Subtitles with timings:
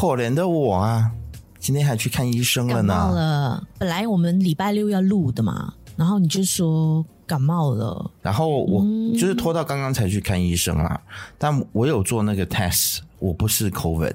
[0.00, 1.10] 可怜的我啊，
[1.58, 2.94] 今天还去看医生了呢。
[2.94, 8.82] 感冒了，本来我们礼拜六要录的嘛，然后你就说感冒了，然后我
[9.12, 10.98] 就是拖到刚刚才去看医生啦。
[11.06, 14.14] 嗯、但我有做那个 test，我不是 COVID，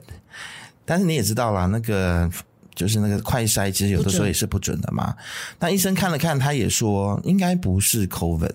[0.86, 2.28] 但是你也知道啦，那个
[2.74, 5.16] 就是那个快筛，其实有的时候也是不准的嘛。
[5.60, 8.54] 那医生看了看，他也说应该不是 COVID，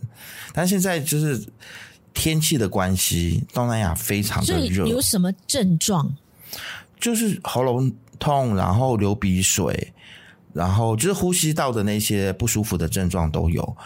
[0.53, 1.41] 但现在就是。
[2.12, 4.84] 天气的关系，东南亚非常的热。
[4.84, 6.12] 有什么症状？
[7.01, 9.93] 就是喉咙痛，然后流鼻水，
[10.53, 13.77] 然后就是呼吸道的那些不舒服的症状都有，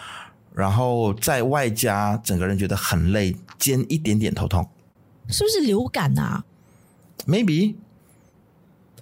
[0.53, 4.69] 然后在外加整个人觉得很累，兼一点点头痛。
[5.29, 6.45] 是不是流感啊
[7.27, 7.77] ？Maybe。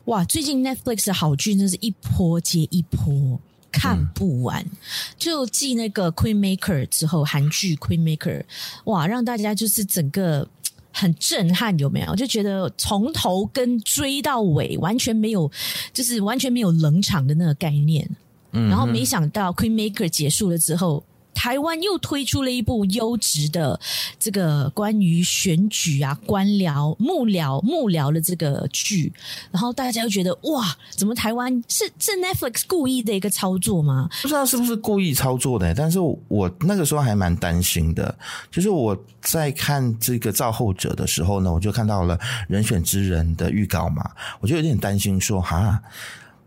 [0.04, 3.40] 哇，最近 Netflix 的好剧真是一波接一波。
[3.74, 4.70] 看不完，嗯、
[5.16, 8.44] 就继那个 Queen Maker 之后，韩剧 Queen Maker，
[8.84, 10.46] 哇，让大家就是整个
[10.92, 12.14] 很震撼，有没有？
[12.14, 15.50] 就觉得从头跟追到尾，完全没有，
[15.92, 18.08] 就是完全没有冷场的那个概念。
[18.52, 21.02] 嗯，然后没想到 Queen Maker 结束了之后。
[21.34, 23.78] 台湾又推出了一部优质的
[24.18, 29.12] 这个关于选举啊、官僚、幕僚、幕僚的这个剧，
[29.50, 34.08] 然后大家又觉得哇，怎么台湾是是 Netflix 故意的一个操作吗？
[34.22, 38.14] 不知道是不是故意操作的，但是我那个时候还蛮担心的。
[38.50, 44.10] 就是我在看这个造后者的时候呢，我就看到了人选之人的预告嘛，
[44.40, 45.82] 我就有点担心说哈。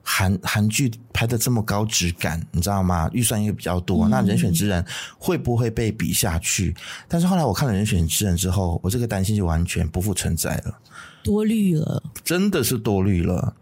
[0.07, 3.09] 韩韩剧拍的这么高质感，你知道吗？
[3.11, 4.85] 预算也比较多，那人选之人
[5.17, 6.69] 会不会被比下去？
[6.77, 10.77] 嗯、但是后来我看了人选之人之后，我这个担心就完全不复存在了，
[11.23, 13.55] 多虑了，真的是多虑了。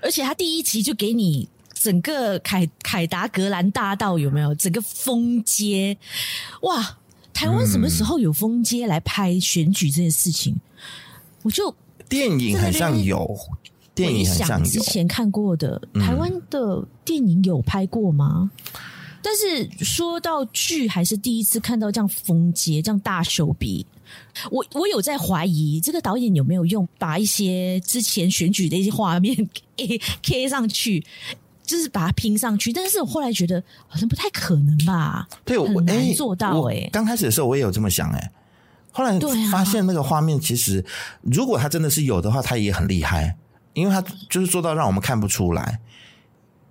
[0.00, 4.54] 而且他第一集就给你整个凯凯达格兰大道有没有？
[4.54, 5.98] 整个封街，
[6.62, 6.96] 哇！
[7.34, 10.54] 台湾什么时候有封街来拍选举这件事情？
[10.54, 10.60] 嗯、
[11.42, 11.74] 我就
[12.08, 13.36] 电影好像有。
[14.00, 18.50] 电影之前看过的，嗯、台湾的电影有拍过吗？
[19.22, 23.86] 但是说到剧，还是第一次看到这样封街、这样大手笔。
[24.50, 29.36] 我我有在怀疑这个导演有没有用把一些之前选举的一些画面
[29.76, 31.04] 给贴上去，
[31.62, 32.72] 就是把它拼上去。
[32.72, 35.28] 但是我后来觉得好像不太可能吧？
[35.44, 36.90] 对，我很难做到哎、欸。
[36.90, 38.30] 刚开始的时候我也有这么想哎、欸，
[38.90, 39.20] 后来
[39.52, 40.84] 发现那个画面其实，
[41.20, 43.36] 如果他真的是有的话，他也很厉害。
[43.74, 45.80] 因为他就是做到让我们看不出来，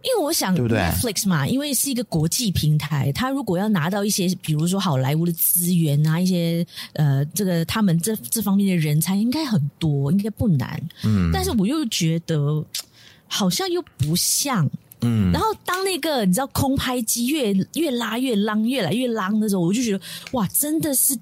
[0.01, 10.81] 因为我想 Netflix 嘛，因为是一个国际平台，他如果要拿到一些，比如说好莱坞的资源啊，一些呃，这个他们这这方面的人才应该很多，应该不难。
[11.03, 12.63] 嗯，但是我又觉得
[13.27, 15.31] 好像又不像，嗯。
[15.31, 20.01] 然后当那个你知道空拍机越越拉越浪，越来越浪的时候，我就觉得
[20.33, 21.17] 哇，真的是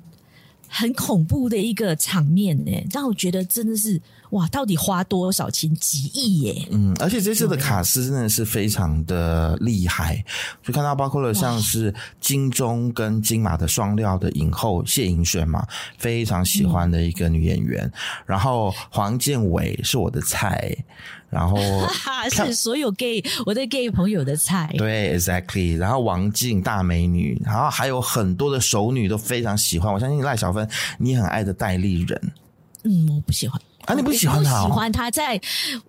[0.68, 4.02] 很恐怖的一个场面呢，让我觉得真的是。
[4.32, 5.74] 哇，到底花多少钱？
[5.76, 6.68] 几亿耶！
[6.72, 10.24] 嗯，而且这次的卡司真的是非常的厉害，
[10.64, 15.66] 就看到包括了像是金钟跟金马的双料的影后谢盈萱嘛，
[15.98, 17.86] 非常喜欢的一个女演员。
[17.86, 17.92] 嗯、
[18.26, 20.76] 然后黄建伟是我的菜，
[21.30, 21.58] 然后
[22.32, 24.74] 是所有 gay 我的 gay 朋友的菜。
[24.78, 25.78] 对，exactly。
[25.78, 29.94] 然后王静大美女，然后还有很多的熟女都非常喜欢。
[29.94, 30.68] 我相信赖小芬
[30.98, 32.32] 你很爱的戴丽人，
[32.84, 33.62] 嗯，我不喜欢。
[33.88, 34.64] 啊，你不喜欢他？
[34.64, 34.66] 哦？
[34.66, 35.40] 喜欢他在，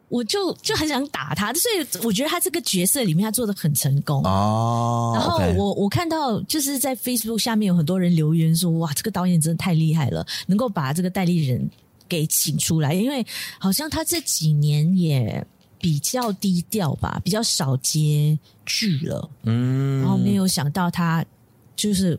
[0.09, 5.13] 我就就很想打他，所以我觉得他这个角色里面他做的很成功哦。
[5.17, 11.69] 然后我我看到就是在 Facebook 下面有很多人留言说，哇，这个导演真的太厉害了，能够把这个代理人
[12.09, 13.27] 给请出来，因为
[13.59, 15.45] 好像他这几年也
[15.81, 19.29] 比较低调吧，比较少接剧了。
[19.43, 21.25] 嗯，然后没有想到他
[21.75, 22.17] 就是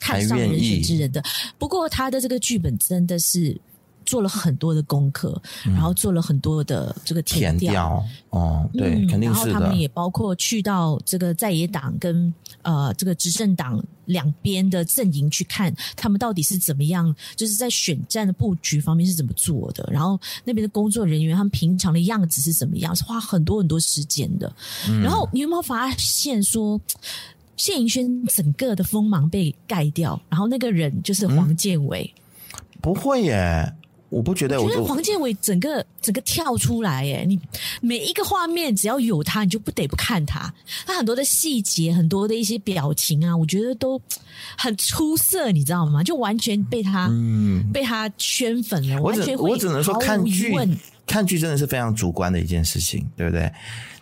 [0.00, 1.22] 看上人选之人的，
[1.56, 3.56] 不过他的这个剧本真的是。
[4.10, 9.52] 做了很多的功课，嗯、然后做了很多的这个填调哦，对，嗯、肯定是的。
[9.52, 19.88] 然后他们也包括去到这个在野党跟呃这个执政党两边的阵营去看，他们到底是怎么样，就是在选战的布局方面是怎么做的。
[19.92, 24.52] 然后那边的工作人员他们平常的样子是怎么样，是花很多很多时间的。
[24.88, 26.80] 嗯、然后你有没有发现说，
[27.56, 32.12] 谢盈萱整个的锋芒被盖掉，然后那个人就是黄建伟？
[32.52, 33.72] 嗯、不会耶。
[34.10, 37.38] 我不觉得，我觉得黄建伟整个整个跳出来，耶，你
[37.80, 40.52] 每一个画面只要有他，你就不得不看他。
[40.84, 44.00] 他很多的细节，很多的一些表情啊，我觉得都
[44.58, 46.02] 很出色，你知道吗？
[46.02, 49.00] 就完全被他，嗯，被他圈粉了。
[49.00, 50.52] 我只完全我只能说，看剧
[51.06, 53.50] 看剧真的是非常主观的一件事情，对不对？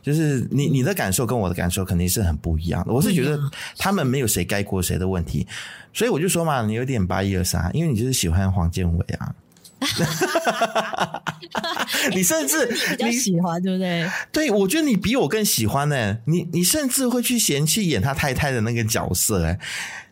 [0.03, 2.93] 就是你你的感受跟我的感受肯定是很不一样的。
[2.95, 3.39] 我是觉得
[3.77, 5.47] 他们没有谁盖过谁的问题，
[5.93, 9.35] 所以我就说嘛，你有点 bias 啊，因为你就是喜欢黄建伟啊。
[12.15, 14.11] 你甚至你喜欢，对不对？
[14.33, 16.19] 对，我觉得你比我更喜欢呢。
[16.27, 19.59] 你你甚至会去嫌弃演他太太的那个角色，哎，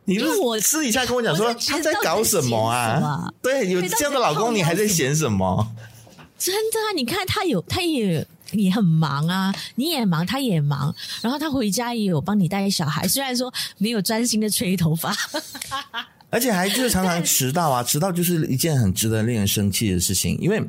[0.04, 3.30] 你因为我私底下跟我讲说他在搞什么啊？
[3.42, 5.74] 对，有这样的老公，你还在嫌什么？
[6.38, 6.92] 真的啊！
[6.94, 15.14] 你看他有，他也也很忙啊，你也忙，他也忙，然后他回家也有帮你带小孩，虽然说没有专心的吹头发。
[16.36, 20.36] 而且还就是常常迟到啊，迟到就是一件很值得令人生气的事情。
[20.38, 20.62] 因为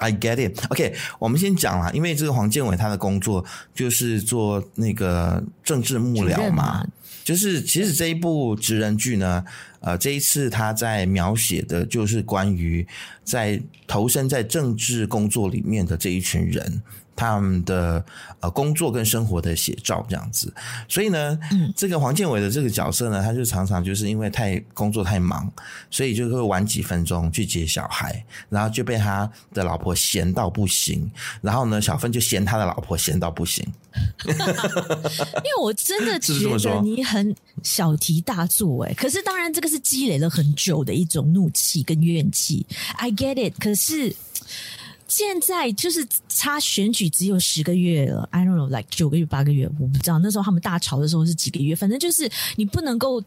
[0.00, 0.62] I get it。
[0.68, 3.42] OK，我们先讲啦，因为这个黄建伟他的工作
[3.74, 6.86] 就是做那个政治幕僚嘛，
[7.24, 9.42] 就是其实这一部职人剧呢，
[9.80, 12.86] 呃，这一次他在描写的就是关于
[13.24, 16.82] 在投身在政治工作里面的这一群人。
[17.18, 18.02] 他们的
[18.38, 20.54] 呃工作跟生活的写照这样子，
[20.86, 25.50] 所以呢，嗯，这个黄建伟的这个角色呢，他就常常就是因为太工作太忙，
[25.90, 31.10] 所以就会晚几分钟去接小孩，然后就被他的老婆嫌到不行，
[31.42, 33.66] 然后呢，小芬就嫌他的老婆嫌到不行。
[34.28, 42.64] 因为我真的觉得你很小题大做哎，可是当然这个是积累了很久的一种怒气跟怨气
[42.96, 44.14] ，I get it，可是。
[45.08, 50.18] 现在就是差选举只有十个月了，I don't know，like 九个月八个月，我不知道。
[50.18, 53.22] 那时候他们大吵的时候是几个月，反正就是你不能够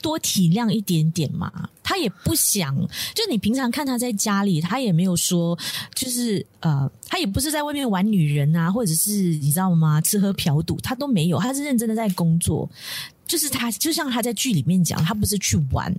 [0.00, 1.68] 多体谅一点点嘛。
[1.82, 2.76] 他也不想，
[3.14, 5.56] 就你平常看他在家里，他也没有说，
[5.94, 10.00] 就是呃，他也不是在外面玩女人啊，或者是你知道吗？
[10.00, 12.68] 吃喝嫖赌，他都没有，他是认真的在工作。
[13.26, 15.92] 就是他，就像他在剧里面讲，他不是去玩，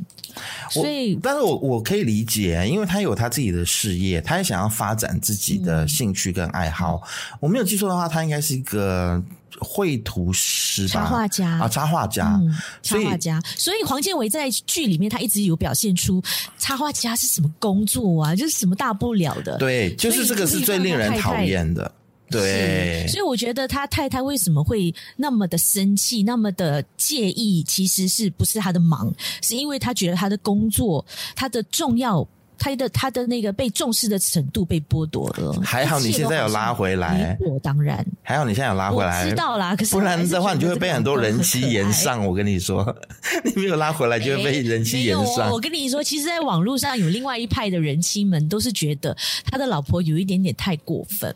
[0.69, 6.95] 所以，但是我我可以理解，因为他有他自己的事业，他也想要发展自己的兴趣跟爱好。
[6.95, 9.21] 嗯、我没有记错的话，他应该是一个
[9.59, 13.42] 绘图师吧，插画家啊，插画家，嗯、插画家。
[13.56, 16.21] 所以黄建伟在剧里面，他一直有表现出
[16.57, 19.57] 插画家是什么工作啊，就是什么大不了的。
[19.57, 21.92] 对，就是这个是最令人讨厌的。
[22.30, 29.10] 对，所以我觉得他太太为什么会那么的生气，那么的介意，其实是不是他的忙，
[29.42, 31.06] 是因为他觉得他的工作，
[31.38, 32.27] 他的重要，
[32.57, 35.54] 他的他的那个被重视的程度被剥夺了。
[35.63, 39.75] 还好你现在有拉回来，我当然还好你现在有拉回来，我知道啦。
[39.75, 42.25] 可是不然的话，你就会被很多人妻言上。
[42.25, 42.95] 我跟你说，
[43.44, 45.50] 你没有拉回来，就会被人妻言上。
[45.50, 49.15] 我跟你说，其实，在网络上有另外一派的人妻们，都是觉得
[49.51, 51.33] 他的老婆有一点点太过分。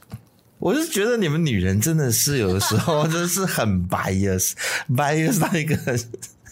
[0.59, 5.75] 我是觉得你们女人真的是有的时候 真的是很 bias，bias 到一个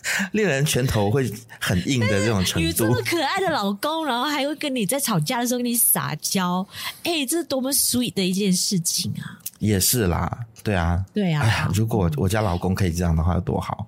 [0.34, 2.68] 令人拳头会很硬的这种程度。
[2.68, 6.66] 有这么可爱的老公，然后还会跟你在吵架的时候跟你撒娇，
[7.04, 9.40] 哎、欸，这是多么 sweet 的一件事情啊！
[9.60, 11.42] 也是啦，对啊，对啊。
[11.42, 13.88] 哎呀，如果我家老公可以这样的话，有多好。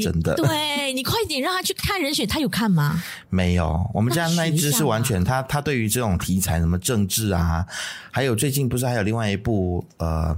[0.00, 3.00] 真的，对，你快点让他去看人选，他有看吗？
[3.30, 7.64] 没有，我们家那一只是完全他他对于这种题材，什么政治啊，
[8.10, 10.36] 还有最近不是还有另外一部呃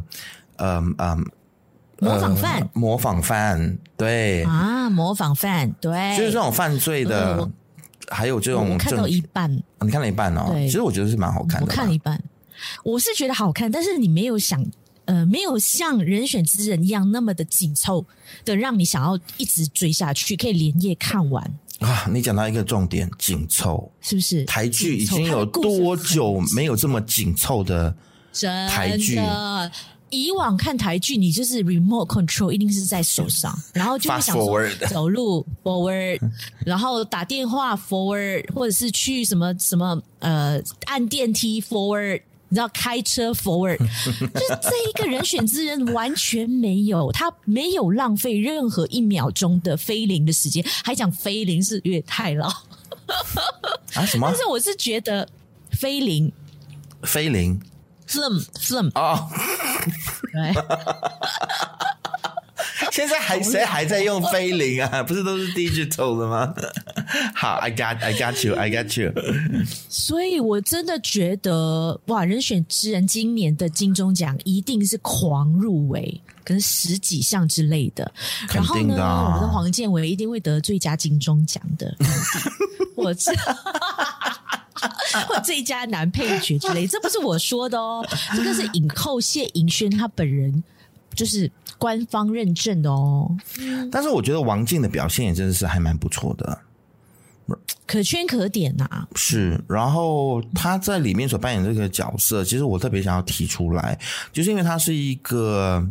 [0.57, 1.17] 呃呃
[1.98, 4.44] 模仿犯、呃、模仿犯对。
[4.44, 7.50] 啊模仿犯对，就是这种犯罪的，呃、
[8.08, 9.50] 还有这种我看到一半，
[9.81, 12.22] 你看了一半哦，其实我觉得是蛮好看的，我看了一半，
[12.84, 14.64] 我是觉得好看，但是你没有想。
[15.06, 18.05] 呃，没有像人选之人一样那么的紧凑
[18.44, 21.48] 的，让你想要一直追下去，可以连夜看完。
[21.79, 22.08] 啊！
[22.12, 23.88] 你讲到一个重点，紧凑。
[24.00, 24.44] 是不是？
[24.46, 27.94] 台剧已经有多久没有这么紧凑的
[28.69, 29.20] 台剧？
[30.10, 36.20] 以往看台剧，你就是 remote control 一定是在手上， 然后就会想说走路 forward，
[36.65, 42.22] 然后打电话 forward，或者是去什么什么呃按电梯 forward。
[42.48, 52.46] 你知道开车 forward， 就是这一个人选之人完全没有，他没有浪费任何一秒钟的菲林的时间，还讲菲林是月太老
[53.94, 54.29] 啊什么？
[54.31, 55.29] 但是我是觉得
[55.72, 56.32] 菲林，
[57.03, 57.60] 菲林
[58.08, 59.29] ，film film 哦，
[60.32, 60.55] 对。
[62.93, 65.03] 现在还谁还在用菲林啊？
[65.05, 66.55] 不是都是 digital 的吗？
[67.34, 69.13] 好，I got, I got you, I got you。
[69.91, 78.10] 所以，我真的觉得哇，人选之人今年的金钟奖一定是狂入围，可能十几项之类的。
[78.53, 78.94] 然后呢，
[79.27, 81.94] 我们的黄建伟一定会得最佳金钟奖的，
[82.96, 83.55] 我知道，
[85.29, 90.63] 或最佳男配角之类， 这不是我说的哦，这个是影后谢盈萱她本人
[91.15, 91.51] 就是。
[91.79, 93.31] 官方认证的哦，
[93.93, 96.59] 但是我觉得王静的表现也真的是还蛮不错的，
[97.87, 99.06] 可圈可点呐、啊。
[99.15, 103.99] 是，然后他在里面所扮演这个角色，其实我特别想要提出来，
[104.33, 105.87] 就是因为她是一个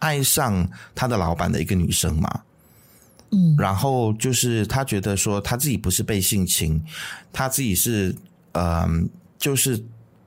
[0.00, 2.42] 爱上她的老板的一个女生嘛，
[3.34, 6.80] 嗯，然后就是他觉得说他自己不是被性侵，
[7.32, 8.14] 他自己是
[8.52, 8.64] 嗯。
[8.64, 8.88] 呃
[9.36, 9.78] 就是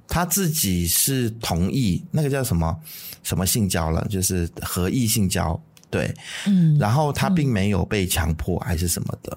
[0.07, 2.77] 他自己是同意那个叫什么
[3.23, 5.59] 什么性交了，就是合意性交，
[5.89, 6.13] 对，
[6.45, 9.35] 嗯，然后他并没有被强迫还是什么的。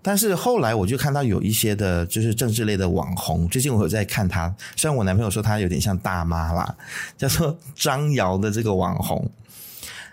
[0.00, 6.72] 但是后来我就看到有一些的，就是政治类的网红，最近我有在看他，虽然我男朋友说他有点像大妈啦，
[7.18, 9.28] 叫做张瑶的这个网红，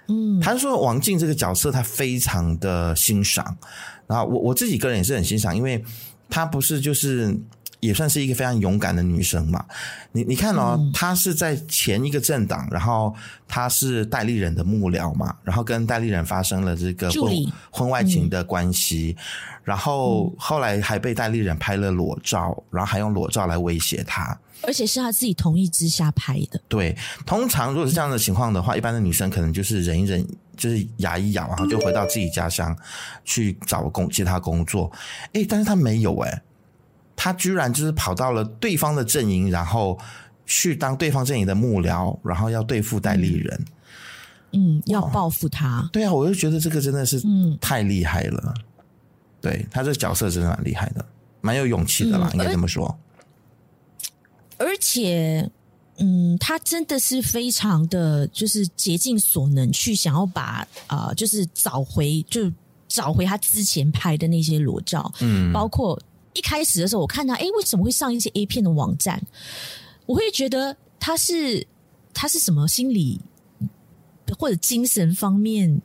[0.08, 3.58] 嗯，他说王静这个角色他非常的欣赏，
[4.08, 5.84] 然后我我自己个人也是很欣赏，因为
[6.29, 7.38] 他不是就是。
[7.81, 9.65] 也算是一个非常勇敢的女生嘛。
[10.13, 13.13] 你你看哦，嗯、她是在前一个政党，然后
[13.47, 17.31] 她是戴立人的幕僚嘛，然后跟戴立人发生了这个婚
[17.69, 19.23] 婚外情的关系，嗯、
[19.65, 26.61] 然后后来还被戴立人拍了裸照，然后还用裸照来威胁她，而且是她自己同意之下拍的。
[26.67, 26.95] 对，
[27.25, 32.77] 通常如果是这样的情况的话，一般的女生可能就是忍一忍，就是牙一咬，然后就回到自己家乡
[33.25, 34.91] 去找工其他工作。
[35.33, 36.41] 诶，但是她没有诶。
[37.23, 39.95] 他居然就是跑到了对方的阵营，然后
[40.47, 43.65] 去当对方阵营的幕僚，然后要对付代理人，
[44.53, 45.87] 嗯，要报复他。
[45.93, 48.55] 对啊，我就觉得这个真的是嗯太厉害了。
[48.57, 48.63] 嗯、
[49.39, 51.05] 对他这个角色真的蛮厉害的，
[51.41, 52.97] 蛮有勇气的啦，嗯、应该这么说。
[54.57, 55.47] 而且，
[55.99, 62.51] 嗯，他真的是非常的，就是竭尽所能去想要把啊、呃，就是找回，就
[62.87, 66.01] 找回他之前拍的那些裸照，嗯，包括。
[66.33, 69.21] 一开始的时候，我看他，诶，为什么会上一些 A 片的网站？
[70.05, 71.65] 我会觉得他是
[72.13, 73.19] 他是什么心理
[74.38, 75.81] 或者精神方面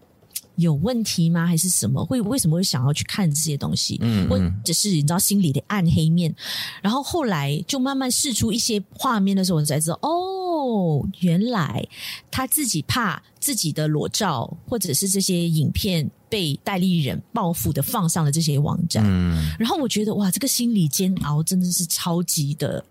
[0.57, 1.47] 有问题吗？
[1.47, 2.05] 还是什么？
[2.05, 3.99] 会为什么会想要去看这些东西？
[4.01, 6.35] 嗯，嗯，或者是你知道心里的暗黑面？
[6.81, 11.87] 然后后来就慢慢试出一些画面的时候，我才知道，哦，原来
[12.31, 16.11] 他自己怕自己的裸照或者是这些影片。
[16.29, 22.85] 被代理人报复的放上了这些网站，嗯，然后我觉得哇，这个心理煎熬真的是超级的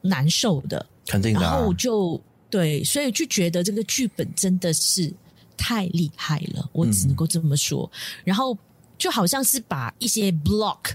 [0.00, 1.40] 难受的，肯定的。
[1.40, 5.12] 然后就对，所以就觉得这个剧本真的是
[5.56, 7.90] 太厉害了，我只能够这么说。
[7.92, 8.56] 嗯，然后
[8.96, 10.92] 就好像是把一些 block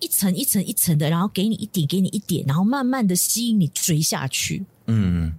[0.00, 4.64] 一层一层一层的，然后给你一点，给你一点，然后慢慢的吸引你追下去。
[4.86, 5.32] 嗯，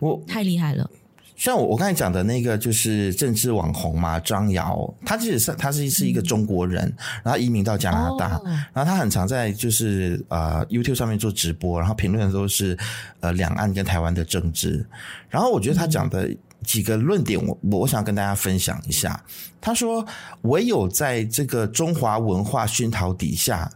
[0.00, 0.90] 我太厉害了。
[1.38, 8.42] 像我我刚才讲的那个就是政治网红嘛，张瑶，他其实是他是是一个中国人，嗯、然后移民到加拿大，哦、
[8.74, 12.76] 然后他很常在就是呃 YouTube 上面做直播，然后评论的都是
[13.20, 14.84] 呃两岸跟台湾的政治，
[15.30, 16.28] 然后我觉得他讲的
[16.64, 19.22] 几个论点我，我我想跟大家分享一下。
[19.60, 20.04] 他说，
[20.42, 23.70] 唯有在这个中华文化熏陶底下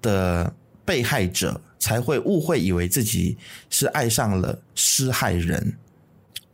[0.00, 3.36] 的被害者，才会误会以为自己
[3.70, 5.74] 是爱上了施害人。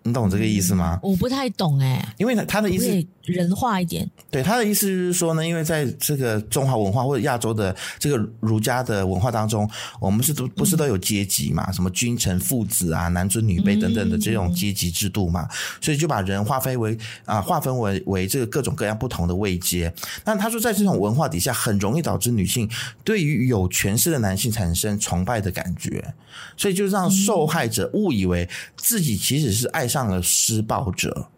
[0.05, 0.99] 你懂这个意思吗？
[1.03, 9.69] 我不太懂哎、欸，因为他他的意思人化一点，对他的意思就是说呢，因为在这个中华文化或者亚洲的这个儒家的文化当中，
[10.01, 19.93] 我们是都不是都有阶级嘛，嗯、什么君臣父子啊，男尊女卑等等的这种阶级制度嘛，嗯、所以就把人划分为啊，划分为为这个各种各样不同的位阶。
[20.25, 22.69] 那他说，在这种文化底下，很容易导致女性
[23.05, 26.13] 对于有权势的男性产生崇拜的感觉，
[26.57, 31.29] 所以就让受害者误以为自己其实是爱上了施暴者。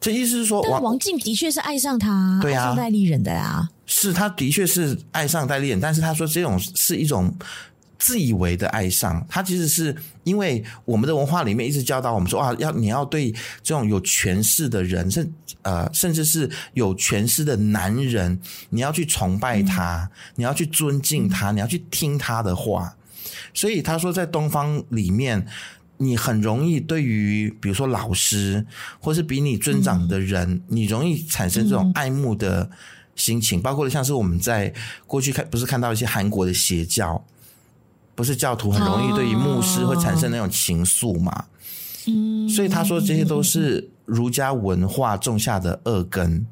[0.00, 3.68] 这意思是说，王王静的确是爱上他，对啊，爱上戴立人的啊。
[3.84, 7.34] 是，他的确是爱上戴立人，但是他说这种是一种
[7.98, 9.26] 自以为的爱上。
[9.28, 22.94] 他其实是因为我们的文化里面一直教导我们说啊，要你要对这种有权势的人，甚呃，甚至是有权势的男人，你要去崇拜他，嗯、你要去尊敬他，你要去听他的话。
[23.52, 25.44] 所以他说，在东方里面。
[26.00, 28.64] 你很容易对于比如说老师，
[29.00, 32.70] 或是比你尊长的人，嗯、你容易产生这种爱慕的
[33.16, 33.58] 心情。
[33.58, 34.72] 嗯、包括像是我们在
[35.06, 37.24] 过去看，不是看到一些韩国的邪教，
[38.14, 41.46] 不是教徒很容易对于牧师会产生那种情愫嘛？
[42.06, 46.46] 嗯，所以他说这些都是儒家文化种下的恶根。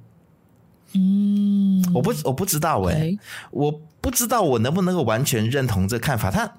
[0.92, 3.18] 嗯，我不我不知道诶、欸
[3.52, 6.30] 我不知道我能不能够完全认同这看法。
[6.30, 6.52] 他。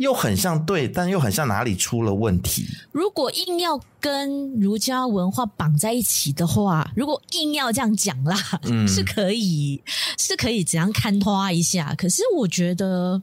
[0.00, 2.66] 又很像对，但又很像哪里出了问题。
[2.90, 9.82] 如果硬要跟儒家文化绑在一起的话，如果硬要这样讲啦，嗯，是可以，
[10.16, 11.94] 是可以怎样看花一下。
[11.98, 13.20] 可是我觉得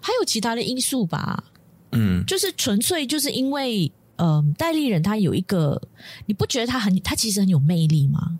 [0.00, 1.44] 还有其他的因素吧，
[1.92, 5.82] 嗯，就是纯粹就是因为，嗯、呃，戴立人他有一个，
[6.24, 8.38] 你不觉得他很，他其实很有魅力吗？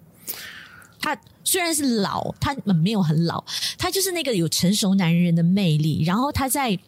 [0.99, 1.15] 他
[1.45, 3.45] 虽然是老，他没有很老，
[3.77, 6.05] 他就是那个有成熟男人的魅力。
[6.05, 6.79] 然后他在。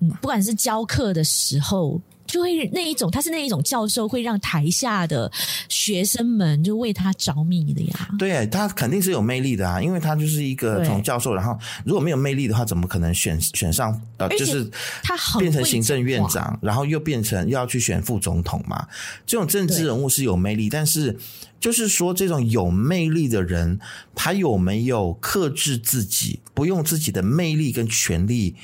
[0.00, 5.30] 嗯，不管是教课的时候，就会那一种，他是那一种教授，会让台下的
[5.68, 8.08] 学生们就为他着迷的呀。
[8.18, 14.00] 对，他肯定是有魅力的啊，因为他就是一个从教授，然后如果没有魅力的话，怎么可能选选上？
[14.16, 14.68] 呃，就是
[15.02, 18.86] 他变成行政院长，然后又变成要去选副总统嘛。
[19.26, 21.18] 这种政治人物是有魅力，但是
[21.60, 23.78] 就是说，这种有魅力的人，
[24.14, 28.56] 他有没有克制自己，不用自己的魅力跟权力？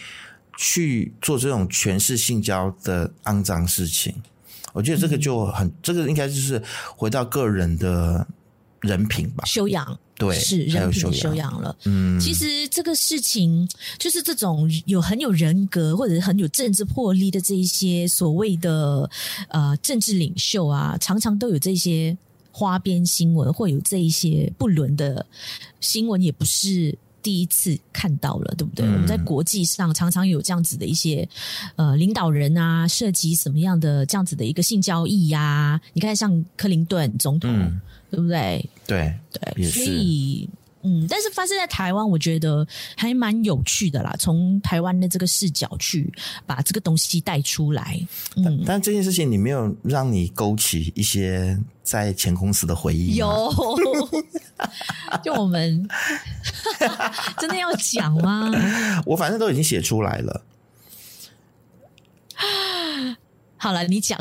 [0.61, 4.13] 去做这种权势性交的肮脏事情，
[4.73, 6.61] 我觉得这个就很，嗯、这个应该就是
[6.97, 8.27] 回到个人的
[8.81, 11.63] 人品吧，修养，对，是人品修养。
[11.63, 11.77] 了。
[11.85, 13.69] 嗯，其实这个事情
[14.01, 19.09] 就是这种有很有人格或者是很有政治魄力的这一些所谓的
[19.51, 22.19] 呃政治领袖啊，常常都有这些
[22.51, 25.25] 花边新闻，或有这一些不伦的
[25.79, 26.99] 新闻，也不是。
[27.29, 28.87] 第一次看到了，对不对？
[28.87, 31.29] 嗯、我们在国际上常常有这样子的一些
[31.77, 35.81] 呃领导人啊，涉及什么样的这样子的一个性交易呀、啊？
[35.93, 37.79] 你看，像克林顿总统，嗯、
[38.11, 38.67] 对不对？
[38.87, 40.49] 对对，所以
[40.83, 42.67] 嗯，但是发生在台湾，我觉得
[42.97, 44.15] 还蛮有趣的啦。
[44.19, 46.13] 从台湾的这个视角去
[46.47, 48.01] 把这个东西带出来，
[48.37, 53.17] 嗯，但，但这件事情你没有让你勾起一些在前公司的回忆？
[53.17, 53.53] 有。
[55.23, 55.89] 就我们
[57.39, 58.51] 真的要讲吗？
[59.07, 60.43] 我反正都已经写出来了。
[63.59, 64.19] 好了，你讲，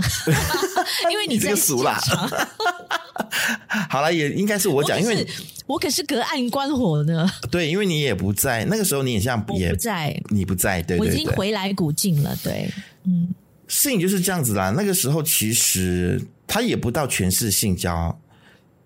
[1.09, 1.97] 因为你这个俗啦。
[3.89, 5.25] 好了，也应该是我讲，因为
[5.65, 7.29] 我可是隔岸观火呢。
[7.49, 12.35] 对，因为你也不在那个时候，你也像也不在，你不在，对，对，对，我已经回来古晋了。
[12.43, 12.69] 对，
[13.05, 13.29] 嗯，
[13.67, 14.73] 事情就是这样子啦。
[14.75, 18.19] 那个时候其实他也不到全是性交。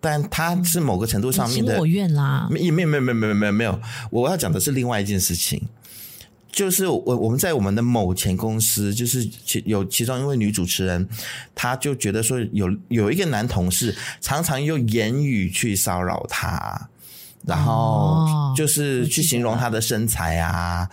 [0.04, 3.80] 但他是某个程度上面的，我愿啦，没没有没没没有没有，
[4.10, 5.62] 我要讲的是另外一件事情，
[6.52, 11.08] 就是我我们在我们的某前公司，就是其有其中一位女主持人，
[11.56, 16.90] 她就觉得说有有一个男同事常常用言语去骚扰她，
[17.46, 20.90] 然后就是去形容她的身材啊。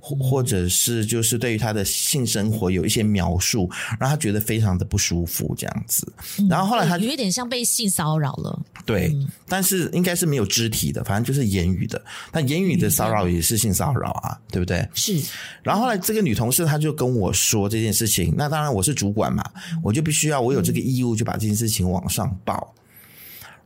[0.00, 6.10] 或者是就是对于他的性生活有一些描述，让他觉得非常的不舒服这样子。
[6.48, 9.14] 然后后来他有一点像被性骚扰了，对，
[9.48, 12.00] 但是应该是没有肢体的，反正就是言语的。
[12.30, 14.88] 但言语的骚扰也是性骚扰啊，对不对？
[14.94, 15.20] 是。
[15.62, 19.44] 然后后来这个女同事她就跟我说这件事情，那当然我是主管嘛，
[19.82, 22.72] 我就必须要我有这个义务就把这件事情往上报。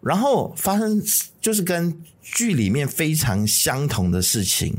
[0.02, 1.02] 然后发生
[1.40, 4.74] 就是跟剧里面非常相同的事情。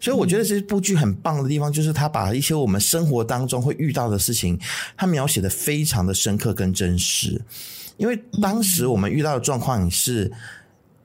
[0.00, 4.60] 所以我觉得这部剧很棒的地方，就是他把一些我们生活当中会遇到的事情，
[4.98, 7.40] 他描写的非常的深刻跟真实。
[7.96, 10.30] 因为当时我们遇到的状况是，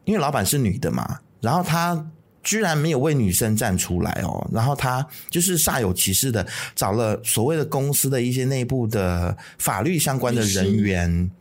[0.03, 2.11] 因为老板是女的嘛，然后她
[2.43, 11.31] 居然没有为女生站出来哦，然后她就是煞有其事的找了所谓的公司的一些内部的法律相关的人员。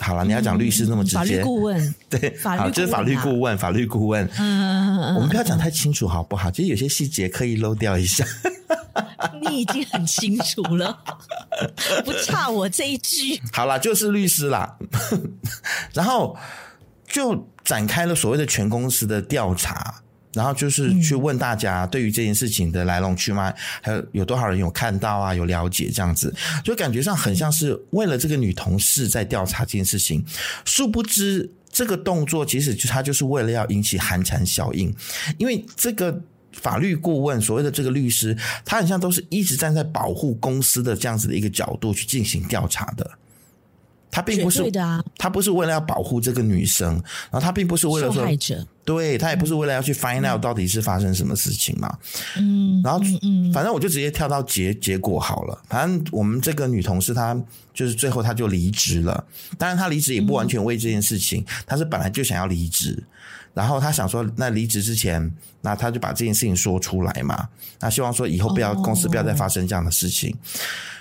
[0.00, 4.28] 好了，你要讲律师那么直接，法律顾问 对，法律好，就是法律顾问，法律顾问。
[4.38, 6.50] 嗯，我们不要讲太清楚，好不好？
[6.50, 8.24] 其实有些细节可以漏掉一下。
[9.42, 10.98] 你已经很清楚了，
[12.04, 13.40] 不差我这一句。
[13.52, 14.76] 好了，就是律师啦，
[15.92, 16.36] 然后
[17.06, 20.02] 就展开了所谓的全公司的调查。
[20.38, 30.24] 然后就是去问大家对于这件事情的来龙去脉，还有有多少人有看到啊，有了解这样子，就感觉上很像是为了这个女同事在调查这件事情。
[30.64, 34.94] 殊不知这个动作其实就他就是为了要引起寒蝉效应，
[35.38, 36.22] 因为这个
[36.52, 43.10] 法律顾问所谓的这个律师，他很像都是一直站在保护公司的这样子的一个角度去进行调查的。
[44.10, 44.62] 他并不是，
[45.18, 46.94] 他不是为了要保护这个女生，
[47.30, 48.24] 然后他并不是为了说，
[48.88, 51.94] 对，他也不是为了要去 find out 到底是发生什么事情嘛。
[52.38, 55.60] 嗯，然后嗯，反正我就直接跳到结结果好了。
[55.68, 57.38] 反正我们这个女同事她
[57.74, 59.22] 就是最后她就离职了，
[59.58, 62.98] 当然她离职也不完全为这件事情，她是本来就想要离职，
[63.52, 67.46] 然后她想说，那离职之前，那她就把这件事情说出来嘛，
[67.80, 70.34] 那希望说以后不要公司不要再发生这样的事情。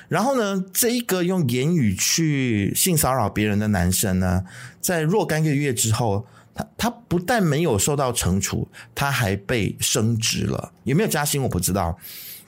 [0.10, 4.46] 然后呢，这一个用言语去性骚扰别人的男生呢，
[4.80, 8.66] 在若干个月之后，他他不但没有受到惩处，
[8.96, 10.72] 他还被升职了。
[10.86, 11.98] 有没有加薪我不知道，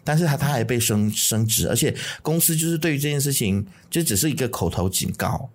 [0.05, 5.49] 但是他他还被升升职，而且公司就是对于这件事情就只是一个口头警告，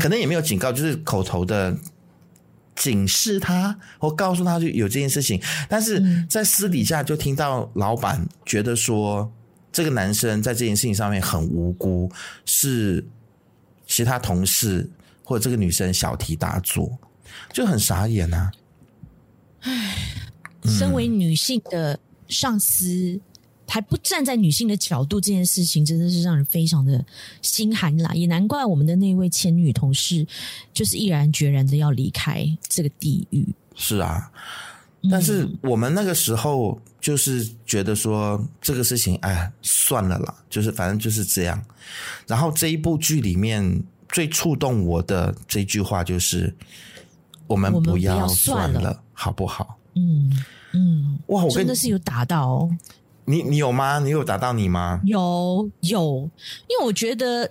[0.00, 1.78] 可能也没有警告，就是口头的
[2.74, 9.32] 警示他或告诉他就有这件事情，但是在私底下就听到老板觉得说。
[9.72, 12.10] 这个男生在这件事情上面很无辜，
[12.44, 13.04] 是
[13.86, 14.88] 其他同事
[15.22, 16.98] 或者这个女生小题大做，
[17.52, 18.50] 就很傻眼啊。
[19.60, 19.96] 唉，
[20.64, 23.20] 身为女性的上司，
[23.66, 27.04] 还不站在女性的角度，这件事情真的是让人非常的
[27.42, 28.12] 心寒啦。
[28.14, 30.26] 也难怪我们的那位前女同事，
[30.72, 33.46] 就是毅然决然的要离开这个地狱。
[33.74, 34.30] 是啊，
[35.10, 41.62] 但是我们那个时候就是觉得说这个事情，哎，算了啦，就是反正就是这样。
[42.26, 46.52] 然后这一部剧里面最触动我的这句话就是：
[47.46, 49.78] 我们不要算了，好不好？
[49.94, 50.32] 嗯
[50.72, 52.70] 嗯，哇，我真的是有打到哦。
[53.24, 53.98] 你你有吗？
[53.98, 55.00] 你有打到你吗？
[55.04, 56.30] 有有，
[56.66, 57.50] 因为我觉得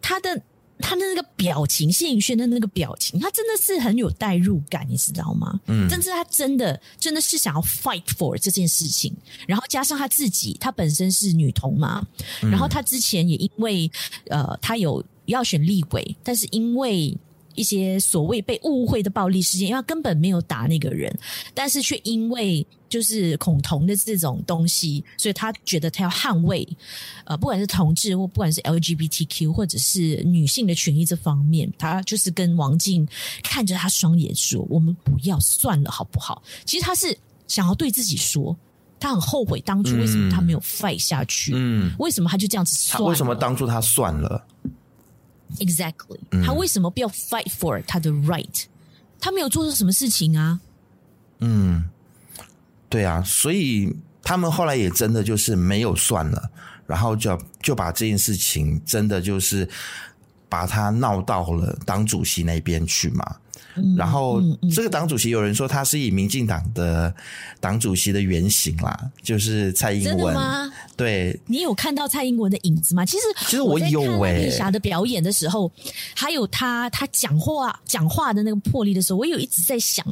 [0.00, 0.40] 他的
[0.80, 5.60] 他的那个表情，谢颖轩的那个表情，他真的是很有代入感，你知道吗？
[5.66, 9.14] 嗯，但是他真的真的是想要 fight for 这件事情，
[9.46, 12.06] 然后加上他自己，他本身是女同嘛，
[12.40, 13.90] 然后他之前也因为
[14.28, 17.16] 呃，他有要选立委，但是因为。
[17.58, 21.12] 一些所谓被误会的暴力事件，因为他根本没有打那个人，
[21.52, 26.66] 但是却因为就是恐同的这种东西，所以他觉得他要捍卫，
[27.24, 33.06] 呃，不管是同志或不管是 LGBTQ 或者是女性的权益这方面，他就是跟王静
[33.42, 37.16] 看着他双眼说：“我们不要算了，好不好？”其实他是
[37.48, 38.56] 想要对自己说，
[39.00, 43.08] 他很后悔当初为什么他没有 fight 下去，嗯，为什么他就这样子算了？
[43.08, 44.44] 为什么当初他算了
[45.58, 48.64] ？Exactly，他为什么不要 fight for 他的 right？
[49.20, 50.60] 他没有做错什么事情啊。
[51.40, 51.84] 嗯，
[52.88, 56.50] 对啊，所以他们后来也真的就是没有算了，
[56.86, 59.68] 然后就就把这件事情真的就是
[60.48, 63.36] 把他闹到了党主席那边去嘛。
[63.96, 64.42] 然后，
[64.74, 67.14] 这个党主席有人说他是以民进党的
[67.60, 70.16] 党主席的原型啦，就是蔡英文。
[70.16, 70.72] 真的吗？
[70.96, 73.06] 对，你有看到蔡英文的影子吗？
[73.06, 74.46] 其实，其实我有诶。
[74.46, 75.70] 丽霞的表演的时候，
[76.14, 80.04] 还有他他讲话讲话的那个魄力的时候，我有一直在想，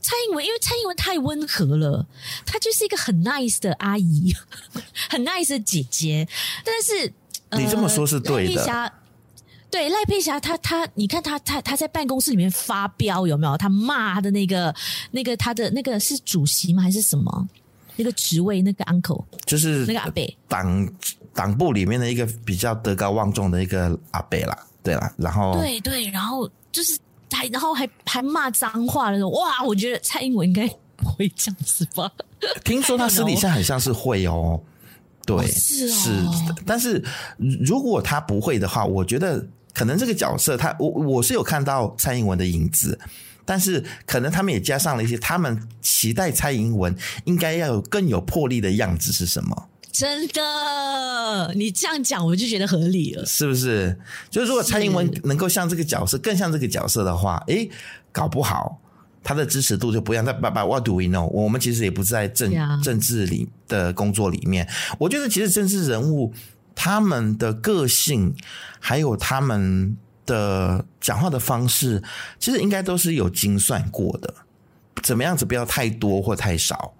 [0.00, 2.06] 蔡英文，因为蔡英文太温和了，
[2.44, 4.34] 她就是一个很 nice 的阿姨，
[5.08, 6.28] 很 nice 的姐姐。
[6.64, 7.12] 但是，
[7.62, 8.92] 你这么说是对的。
[9.70, 13.56] 对赖佩霞，他他，你看他他他在办公室里面发飙有没有？
[13.56, 14.74] 他骂他的那个
[15.12, 16.82] 那个他的那个是主席吗？
[16.82, 17.48] 还是什么？
[17.96, 20.88] 那个职位那个 uncle 就是那个阿伯，党
[21.34, 24.58] 党部里面的一个比较德高望重的一个阿伯啦。
[24.82, 26.98] 对啦，然后对对，然后就是
[27.30, 29.62] 还然后还还骂脏话那种，哇！
[29.64, 32.10] 我觉得蔡英文应该不会这样子吧？
[32.64, 34.58] 听说他私底下很像是会哦。
[35.26, 37.04] 对，哦是，哦、是，但是
[37.38, 39.46] 如果他不会的话，我觉得。
[39.72, 42.98] 可能这个角色他，我我是有看到蔡英文的影子，
[43.44, 49.68] 但是可能他们也加上了一些他们期待蔡英文应该要有更有魄力的样子是什么？
[49.92, 53.96] 真的，你这样讲我就觉得合理了，是不是？
[54.30, 57.68] 就是如果蔡英文能够像这个角色，更像这个角色的话，诶，
[58.12, 58.80] 搞不好
[59.22, 60.24] 他的支持度就不一样。
[60.24, 61.26] 但爸爸 what do we know？
[61.26, 62.52] 我们其实也不在政
[62.82, 66.32] 政治里的工作里面，我觉得其实政治人物。
[66.82, 68.34] 他们的个性，
[68.78, 72.02] 还有他们的讲话的方式，
[72.38, 74.34] 其实应该都是有精算过的。
[75.02, 76.94] 怎么样子不要太多或太少？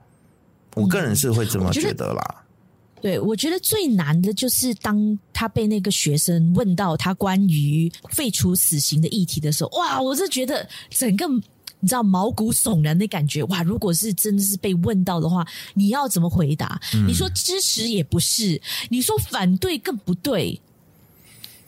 [0.74, 2.22] 我个人是会这么觉得啦。
[2.28, 9.98] 嗯，对，我觉得最难的就是当他被那个学生问到他关于废除死刑的议题的时候，哇！
[9.98, 11.24] 我是觉得整个。
[11.80, 13.62] 你知道毛骨悚然的感觉哇！
[13.62, 16.80] 如果是真的是被问到的话，你要怎么回答？
[16.94, 20.60] 嗯、你说支持也不是，你说反对更不对。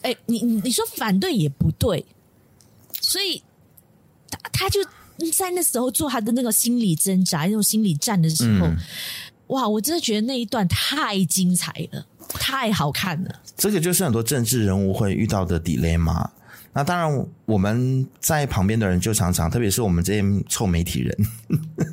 [0.02, 2.04] 哎，你你你说反对也不对，
[3.00, 3.42] 所以
[4.30, 4.80] 他他就
[5.32, 8.76] 在那时候做他的那个心理挣扎、那种心理战的时候，嗯、
[9.46, 9.68] 哇！
[9.68, 13.40] 我真的觉得那一段太精彩了，太好看了。
[13.56, 16.28] 这个就是很多政治人物会遇到的 dilemma。
[16.74, 21.16] 那当然，我们在旁边的人就常常，特别是我们这些臭媒体人，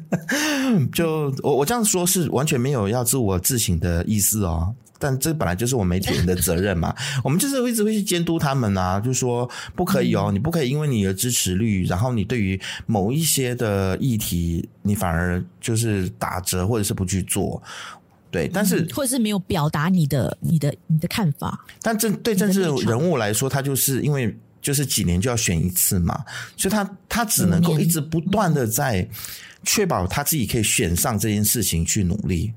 [0.93, 4.73] 就我我这样说是完全没有要自我自省的意思哦。
[4.97, 17.61] 但这本来就是我们媒体人的责任嘛，我们就是一直会去监督他们啊，就说不可以哦，你不可以因为你的支持率，然后你对于某一些的议题，你反而就是打折或者是不去做，
[18.31, 21.65] 对，但是或者是没有表达你的你的你的看法。
[21.81, 24.33] 但政对政治人物来说，他就是因为。
[24.61, 26.23] 就是几年就要选一次嘛，
[26.57, 29.07] 所以他他只能够一直不断的在
[29.63, 32.53] 确保他自己可以选上这件事情去努力，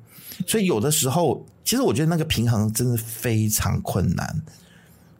[0.46, 4.42] 所以有的时候，其实我觉得那个平衡真的非常困难。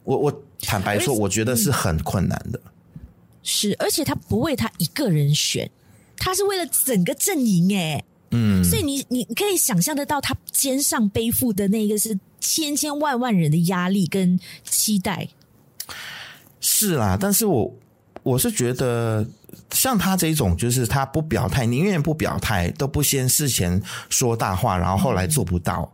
[0.03, 2.59] 我我坦白说，我觉得是很困难的。
[3.41, 5.69] 是，而且他不为他一个人选，
[6.17, 8.03] 他是为了整个阵营诶。
[8.31, 15.29] 嗯，所以你你可以想象得到，他肩上背负的那个是千千万万人的压力跟期待。
[16.83, 17.73] 是啦，但是我
[18.23, 19.25] 我是觉得，
[19.71, 25.91] 像他这种，就是他不表态，宁愿不表态，都不先事前说大话，然后后来做不到。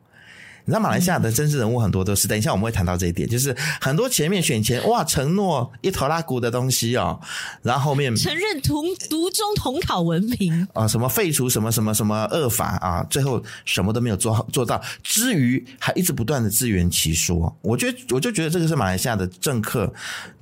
[0.69, 7.19] 你知道马来西亚的政治人物很多都是，等一下我们会谈到这一点，就是很多前面选前哇承诺一头拉骨的东西哦，
[7.63, 17.51] 然后后面承认同独中统考文凭啊，什么废除什么什么什么恶法啊，最后什么都没有做好做到，之余还一直不断的自圆其说。
[17.63, 19.91] 我觉得我就觉得这个是马来西亚的政客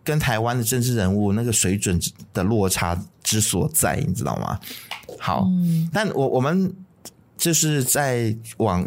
[0.04, 1.98] 跟台湾的政治人物那个水准
[2.34, 4.60] 的落差之所在，你知道吗？
[5.18, 6.70] 好，嗯、但我我们
[7.38, 8.86] 就是在往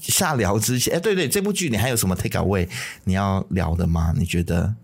[0.00, 2.68] 下聊之前，哎，对对，这部剧你还有什么 take away
[3.04, 4.12] 你要聊的吗？
[4.16, 4.74] 你觉得？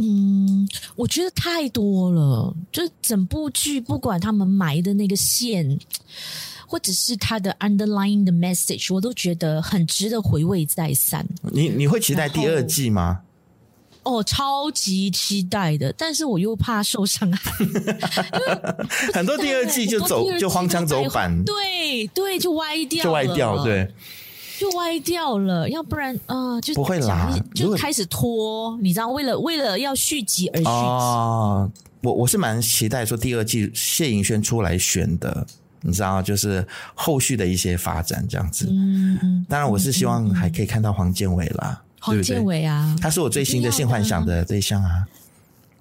[0.00, 5.76] 嗯，我觉得太多了，就整部剧不管他们埋的那个线，
[6.68, 11.26] 或者是他的 underlying 的 message，我都觉得很值得回味再三。
[11.42, 13.22] 你你会期待第二季吗？
[14.08, 17.52] 哦，超级期待的，但是我又怕受伤害，
[19.12, 23.86] 很多第二季就走就荒腔走板，对对，就歪掉，就歪掉，对，
[24.58, 25.68] 就歪掉了。
[25.68, 30.70] 要不然啊、呃，就不会啦，就开始拖，你知道，为了为了要续集而续集。
[30.70, 35.46] 哦，我我是蛮期待说第二季谢盈萱出来选的，
[35.82, 38.66] 你知道，就是后续的一些发展这样子。
[38.70, 41.82] 嗯，当然我是希望还可以看到黄建伟啦。
[42.00, 45.06] 黄建伟啊，他是我最新的性幻想的对象啊！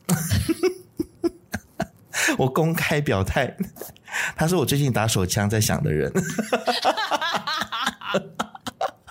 [2.37, 3.55] 我公开表态，
[4.35, 6.11] 他是我最近打手枪在想的人。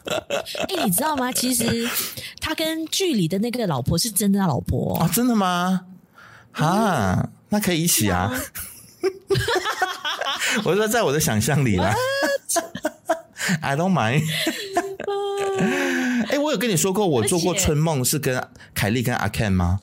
[0.07, 1.33] 哎、欸，你知道吗？
[1.33, 1.89] 其实
[2.41, 5.83] 他跟剧里的那个老婆是真的老婆哦，真的吗？
[6.53, 8.31] 啊、嗯，那可以一起啊！
[10.65, 11.95] 我说在我的想象里啦
[13.61, 14.23] ，I don't mind。
[16.27, 18.43] 哎、欸，我有跟你说过，我做过春梦是跟
[18.75, 19.81] 凯莉跟阿 Ken 吗?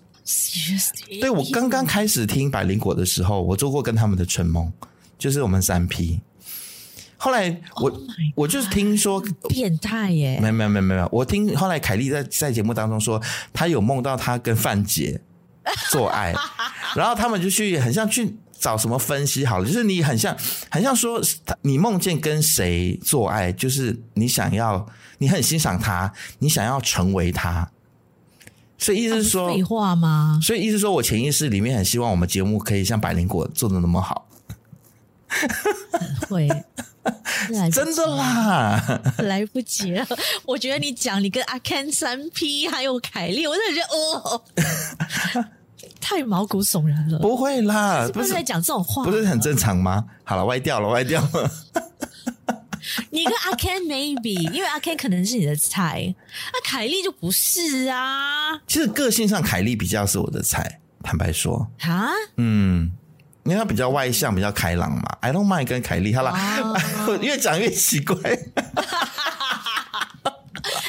[1.19, 4.71] 对，我刚刚开始听百灵果的时候，我做过跟他们的春梦，
[5.17, 6.19] 就是我们三 P。
[7.17, 7.99] 后来我、oh、
[8.35, 13.21] 我就是听说变态耶，没有没有没有没有，我听后来凯莉在在节目当中说，
[13.53, 15.19] 她有梦到她跟范姐
[15.89, 16.33] 做爱，
[16.95, 20.35] 然后他们就去很像去找什么分析好了，就是你很像
[20.69, 21.21] 很像说
[21.61, 24.85] 你梦见跟谁做爱，就是你想要。
[25.17, 27.69] 你很欣赏他，你想要成为他，
[28.77, 30.39] 所以意思是说废话吗？
[30.41, 34.27] 所以意思是说我潜意识里面很希望我们节目可以像百灵果做的那么好，
[36.29, 36.47] 会
[37.71, 40.07] 真的啦， 来不及了。
[40.45, 44.41] 我觉得你讲你跟阿 Ken 三 P 还有凯莉，我真的觉得哦，
[45.99, 47.19] 太毛骨悚然了。
[47.19, 50.05] 不会啦，不是在讲这种话，不是很正常吗？
[50.23, 51.51] 好了，歪掉了，歪掉了。
[53.09, 56.13] 你跟阿 Ken maybe，因为阿 Ken 可能是你的菜，
[56.51, 58.57] 那凯莉就不是啊。
[58.67, 60.79] 其实个性上，凯莉比较是我的菜。
[61.03, 62.89] 坦白说，啊，嗯，
[63.43, 65.03] 因为他比较外向，比较开朗嘛。
[65.19, 66.33] I don't mind 跟凯莉，好了，
[67.21, 68.15] 越讲越奇怪。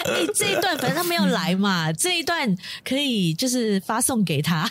[0.04, 4.70] 哎，这一段反正他没有来嘛，这一段可以就是发送给他。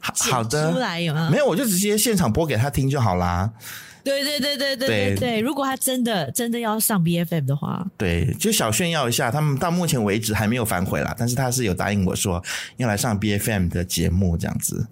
[0.00, 1.30] 好的，出来有没有？
[1.30, 3.52] 没有，我就直接现场播给他听就好啦。
[4.04, 12.40] 对对对对对对对，如果他真的真的要上 BFM 的话，对，就小炫耀一下，他们到目前为止还没有反悔啦，但是他是有答应我说
[12.76, 14.86] 要来上 BFM 的节目这样子。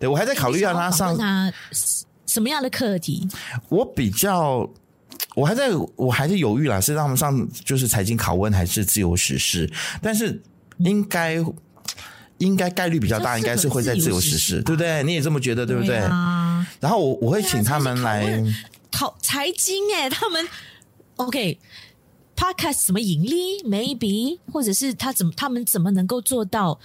[0.00, 1.52] 对，我还在考虑要他上他
[2.26, 3.28] 什么样的课题。
[3.68, 4.68] 我比较，
[5.34, 9.70] 我还在我还是犹豫啦，是让他们上就是财经拷问还是自由时事？
[10.00, 10.42] 但是
[10.78, 11.54] 应该、嗯、
[12.38, 15.02] 应该概率比较大，应该是会在自由实施，对不对？
[15.02, 15.96] 你也这么觉得对不对？
[16.80, 18.42] 然后我我会请他们来
[18.90, 20.46] 讨财经哎，他们
[21.16, 26.78] OK，Podcast 怎么盈利？Maybe 或者是他怎么他们怎么能够做到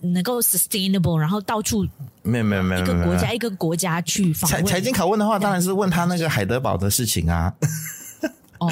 [0.00, 1.16] 能够 sustainable？
[1.16, 1.86] 然后到处
[2.22, 4.64] 没有没有没有一个国家一个国家去访问。
[4.64, 7.52] 财财经拷问的话，当然是问他那个海德堡的事情啊。
[8.58, 8.68] 哦，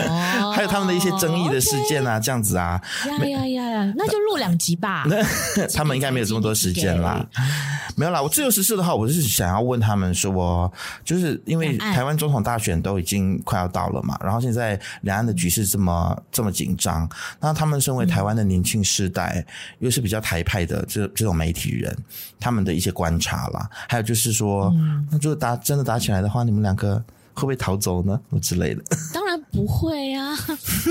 [0.55, 5.05] 还有他们的一些争议的事件啊，这样子啊，呀呀呀呀，那就录两集吧。
[5.09, 5.17] 那
[5.75, 7.25] 他们应该没有这么多时间啦，
[7.97, 8.23] 没有啦。
[8.23, 10.73] 我自由时事的话，我是想要问他们说，
[11.05, 17.09] 就是因为台湾总统大选都已经快要到了嘛，然后现在两岸的局势这么这么紧张，
[17.41, 19.45] 那他们身为台湾的年轻世代，
[19.81, 21.97] 又是比较台派的这这种媒体人，
[22.39, 24.73] 他们的一些观察啦，还有就是说，
[25.11, 27.03] 那就打真的打起来的话，你们两个。
[27.35, 28.21] 会不会逃走呢？
[28.41, 28.83] 之类的？
[29.13, 30.35] 当然不会啊，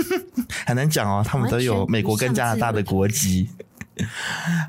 [0.65, 1.23] 很难讲哦。
[1.25, 3.49] 他们都有美国跟加拿大的国籍。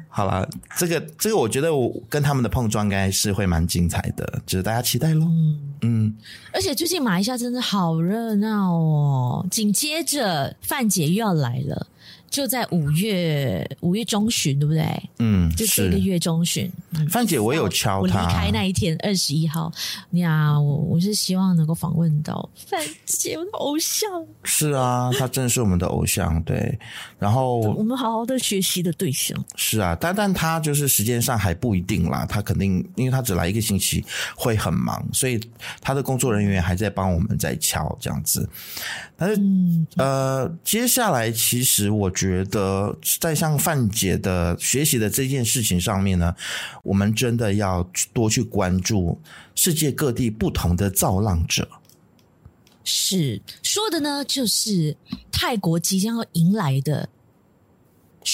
[0.08, 5.24] 好了，这个这个，我觉得我跟他们的碰撞应该是会蛮精彩的，就是大家期待喽。
[5.26, 6.16] 嗯，嗯，
[6.52, 9.46] 而且最近马来西亚真的好热闹哦。
[9.50, 11.86] 紧接着范姐又要来了，
[12.32, 14.82] 就在五月五月中旬，对不对？
[15.18, 16.68] 嗯，就这个月中旬。
[17.10, 18.22] 范姐，我有敲他。
[18.22, 19.70] 我离开那一天，二十一号。
[20.12, 24.10] 呀，我我是希望能够访问到范姐，我的偶像。
[24.44, 26.78] 是啊，他真的是我们的偶像，对。
[27.18, 29.38] 然后我们好好的学习的对象。
[29.54, 34.02] 是啊，但但他就是时间上还不一定啦，他肯定因为他只来一个星期
[34.34, 35.38] 会很忙，所以
[35.82, 38.48] 他的工作人员还在帮我们在敲这样子。
[39.18, 42.10] 但是、嗯、呃，接下来其实我。
[42.22, 46.32] 觉得在像范姐的学习的这件事情上面呢，
[46.84, 47.82] 我们真的要
[48.12, 49.20] 多去关注
[49.56, 51.68] 世界各地不同的造浪者。
[52.84, 54.96] 是说的呢，就是
[55.32, 57.08] 泰国即将要迎来的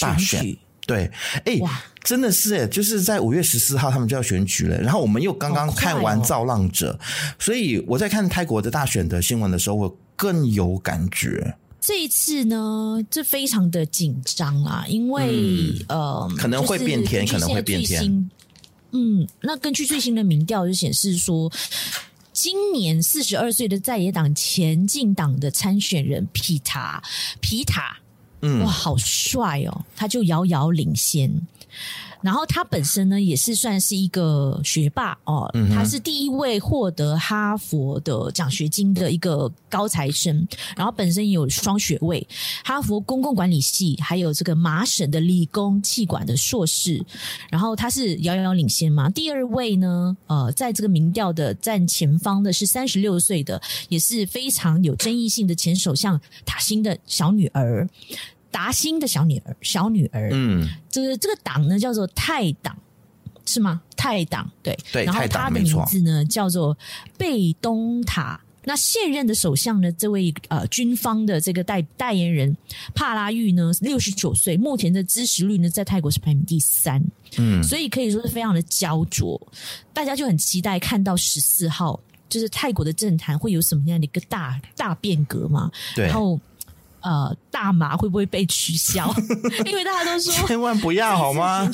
[0.00, 0.58] 大选。
[0.86, 1.10] 对，
[1.46, 4.78] 哎，哇，真的是哎，就是在五月十四号他们就要选举了。
[4.80, 7.00] 然后我们又刚刚看完造浪者，哦，
[7.38, 11.56] 所以我在看泰国的大选的新闻的时候，我更有感觉。
[11.88, 18.30] 这一次呢，这非常的紧张啊，因为、嗯、呃，可能会变天，可能会变天。
[18.92, 21.50] 嗯，那根据最新的民调就显示说，
[22.30, 27.02] 今年四十二岁的在野党前进党的参选人皮塔
[27.40, 27.96] 皮塔，
[28.42, 31.40] 嗯，哇，好帅哦，他就遥遥领先。
[32.22, 42.26] 然后他本身呢，也是算是一个学霸哦，他是第一位获得哈佛的奖学金的一个高材生，然后本身也有双学位，
[42.64, 47.04] 哈佛公共管理系，还有这个麻省的理工气管的硕士，
[47.50, 49.08] 然后他是遥遥领先嘛。
[49.10, 57.88] 第二位呢，呃，在这个民调的站前方的是三十六岁的，也是非常有争议性的前首相塔辛的小女儿。
[58.50, 62.76] 达新的小女儿，小女儿，嗯，这个这个党呢叫做泰党，
[63.44, 63.80] 是吗？
[63.96, 66.76] 泰党，对，对，然后他的名字呢叫做
[67.16, 68.40] 贝东塔。
[68.64, 72.54] 那现任的首相呢，这位呃军方的这个代代言人
[72.94, 77.02] 帕拉育呢，六十九岁，目前的支持率呢在泰国是排名第三，
[77.38, 79.40] 嗯，所以可以说是非常的焦灼，
[79.92, 85.70] 大家就很期待看到十四号，就是泰国的政坛会有什么样的一个大大变革嘛？
[85.94, 86.38] 对，然后。
[87.00, 89.14] 呃，大麻会不会被取消？
[89.66, 91.70] 因为大家都说千万不要好吗？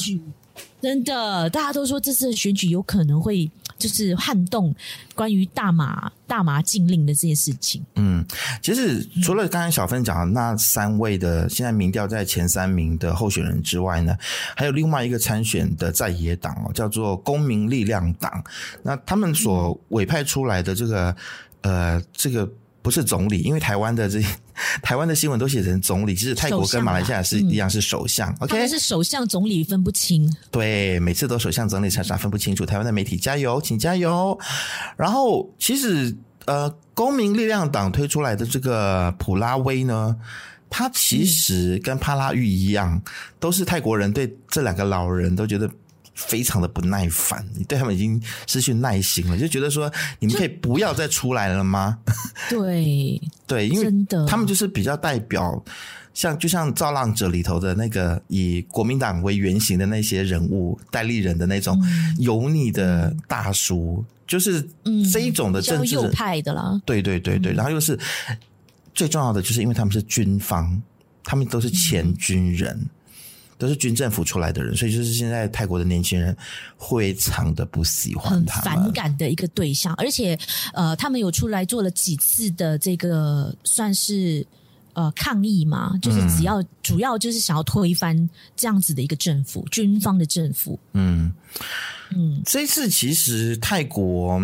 [0.80, 4.72] 真的，大家都说这次的选举有可能会就是撼动
[5.14, 7.82] 关于大麻大麻禁令的这件事情。
[7.94, 8.22] 嗯，
[8.62, 14.14] 其实除了刚才小芬讲的那三位的现在民调在前三名的候选人之外呢，
[14.54, 18.44] 还有另外一个参选的在野党哦，叫做公民力量党。
[18.82, 21.16] 那他们所委派出来的这个
[21.62, 22.46] 呃这个。
[22.85, 24.23] 不是总理，因为台湾的这
[24.83, 28.31] 台湾的新闻都写成总理，其实泰国跟马来西亚是一样是首相。
[28.33, 30.31] 嗯、OK，是首相总理分不清。
[30.51, 32.66] 对，每次都首相总理常常分不清楚。
[32.66, 34.38] 台湾的媒体加油，请加油。
[34.99, 40.14] 然后，其实呃，公民力量党推出来的这个普拉威呢，
[40.68, 43.01] 他其实跟帕拉育一样，
[43.40, 45.66] 都是泰国人对这两个老人都觉得。
[46.14, 51.98] 非常的不耐烦，你对他们已经失去耐心了，就觉得说你们可以不要再出来了吗？
[52.48, 53.92] 对对，因为
[54.27, 55.62] 他们就是比较代表，
[56.14, 61.77] 像就像造浪者里头的那个以国民党为原型的那些人物代理人的那种
[62.18, 64.64] 油腻的大叔，就是
[65.12, 66.81] 这一种的政治、嗯、右派的啦。
[66.87, 67.98] 对对对对，然后又是
[68.94, 70.81] 最重要的，就是因为他们是军方，
[71.24, 72.81] 他们都是前军人。
[73.55, 76.37] 嗯都是军政府出来的人，所以就是现在泰国的年轻人
[76.77, 79.95] 非常的不喜欢他，很反感的一个对象。
[79.95, 80.37] 而且，
[80.73, 84.45] 呃，他们有出来做了几次的这个算是
[84.95, 90.77] 呃抗议嘛，就是只要、嗯、主要就是想要推翻这样子的一个政府，军方的政府。
[90.93, 91.33] 嗯
[92.11, 94.43] 嗯，这一次其实泰国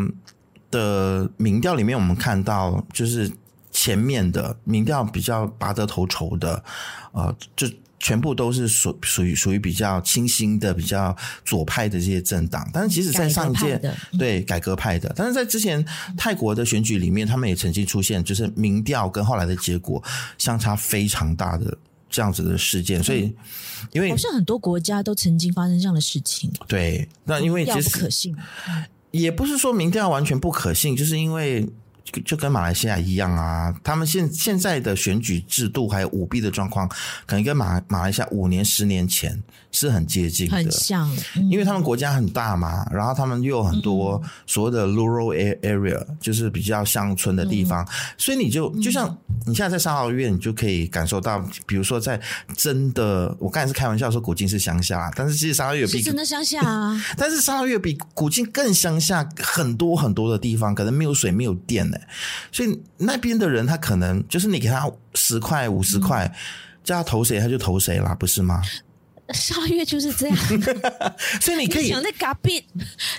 [0.70, 3.28] 的民调里面，我们看到就是
[3.72, 6.62] 前面的民调比较拔得头筹的，
[7.10, 7.66] 呃，就。
[8.02, 13.78] 全部都是属属于属于比较清新的、比较左派的这些政党，但是即使在上一届，
[14.18, 15.84] 对改革派的，但是在之前
[16.16, 20.02] 泰国的选举里面，他们也曾经出现，就是民调跟后来的结果
[20.38, 21.76] 相差非常大的
[22.08, 23.04] 这样子的事件。
[23.04, 23.32] 所以，
[23.92, 26.50] 因为好像很多国家都曾经发生这样的事情。
[26.66, 28.34] 对，那因为其实不可信，
[29.10, 31.68] 也不是说民调完全不可信，就是因为。
[32.24, 36.88] 就跟马来西亚一样啊，他们现现在的选举制度还有舞弊的状况，
[37.26, 39.42] 可能跟马马来西亚五年、十年前
[39.72, 41.10] 是很接近的，很像。
[41.36, 49.16] 嗯、因为他们国家很大嘛，然后他们又有很多所谓的 rural area，就是比较乡村的地方，嗯、所以你就就像
[49.46, 52.20] 你现在在沙劳越，你就可以感受到，比如说在
[52.56, 61.96] 真的，我刚才是开玩笑说古晋是乡下，但是其实沙劳越比是真的乡下啊， 但是沙劳越比古晋更乡下很多很多的地方，可能没有水、没有电呢。
[62.50, 66.32] 所以那边的人，他可能就是你给他十块、五十块，
[66.82, 68.62] 叫他投谁他就投谁啦，不是吗？
[69.32, 70.36] 沙月就是这样，
[71.40, 72.64] 所以你可以想在嘎比，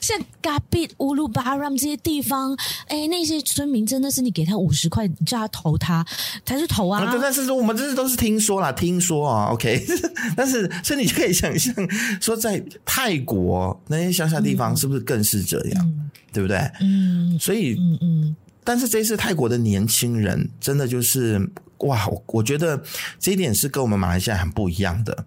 [0.01, 2.53] 像嘎比乌鲁巴让这些地方，
[2.87, 6.05] 哎、欸，那些村民真的是你给他五十块，你叫他投他，
[6.45, 7.11] 他就投啊。
[7.11, 9.85] 对，但是说我们这是都是听说啦，听说啊，OK。
[10.35, 11.73] 但是所以你就可以想象，
[12.21, 16.57] 说在泰国那些乡下地方是不是更是这样，嗯、对不对？
[16.81, 21.49] 嗯，所以嗯嗯，但是这次泰国的年轻人真的就是
[21.79, 22.81] 哇，我我觉得
[23.19, 25.25] 这一点是跟我们马来西亚很不一样的。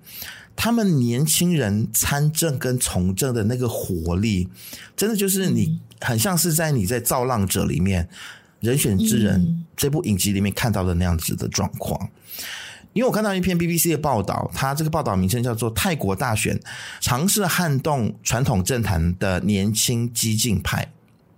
[0.56, 4.48] 他们年轻人参政跟从政的那个活力，
[4.96, 8.04] 真的就是你很像是在你在《造浪者》里面
[8.60, 9.40] 《人选之人》
[9.76, 12.08] 这部影集里面看到的那样子的状况。
[12.92, 16.58] 因为我看到一篇 BBC 的报道，它这个报道名称叫做《泰国大选
[17.00, 20.84] 尝试撼动传统政坛的年轻激进派》。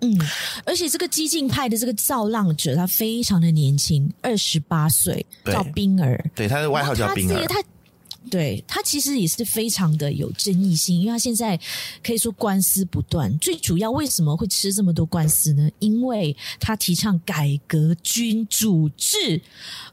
[0.03, 0.21] 嗯，
[0.67, 6.23] 而且这个激进派的这个造浪者，他非常的年轻，二十八岁，叫冰儿。
[6.35, 7.43] 对，他的外号叫冰儿。
[8.31, 11.59] 对，他其实也是非常的有争议性，因为他现在
[12.03, 13.37] 可以说官司不断。
[13.39, 15.69] 最主要为什么会吃这么多官司呢？
[15.79, 19.41] 因为他提倡改革君主制。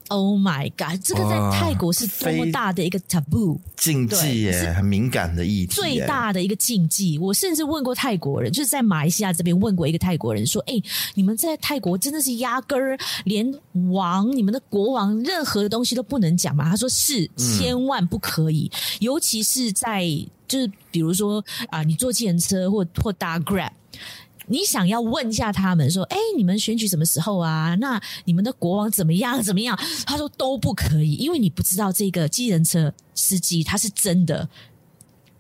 [0.10, 1.00] Oh my god！
[1.02, 7.18] 这个在泰国是多么大的一个 taboo 禁忌耶，很敏感的议题，最大的一个禁忌。
[7.18, 10.74] 我甚至问过泰国人，就是在马来西亚这边问过一个泰国人，说：“哎，
[11.16, 13.50] 你们在泰国真的是压根儿连
[13.92, 20.06] 王、你们的国王任何的东西都不能讲吗？”他说：“是，千万不可以，嗯、尤其是在
[20.48, 23.72] 就是比如说啊，你坐计程车或或搭 Grab。”
[24.48, 27.76] 你想要问一下他们说，哎，你们选举什么时候啊？
[27.76, 29.42] 那你们的国王怎么样？
[29.42, 29.78] 怎么样？
[30.06, 34.48] 他说都不可以，因为你不知道这个机人车司机他是真的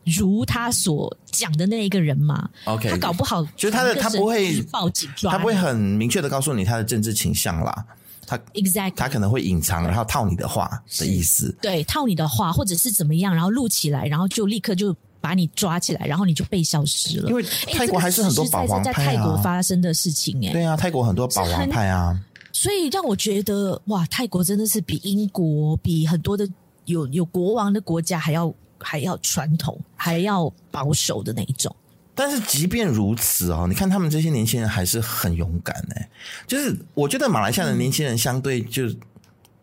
[0.05, 7.85] 如他所讲的那一个人嘛？OK，他搞不好就是他的他不会报警抓，他不会很明确的告诉你他的政治倾向啦。
[8.25, 14.95] 他 exactly 他可能会隐藏，然后套你的话的意思，对，套你的话，或者是怎么样，然后录起来，然后就立刻就。
[15.23, 17.29] 把你抓起来，然后你就被消失了。
[17.29, 20.51] 因为泰国还是很多保皇派啊，在泰国发生的事情哎。
[20.51, 22.19] 对啊，泰国很多保皇派啊。
[22.51, 26.45] 所以让我觉得哇，泰国真的是比英国、比很多的
[26.83, 31.73] 有有国王的国家还要还要传统、还要保守的那一种。
[32.13, 36.09] 但是即便如此哦，你看他们这些年轻人还是很勇敢哎。
[36.45, 38.83] 就是我觉得马来西亚的年轻人相对就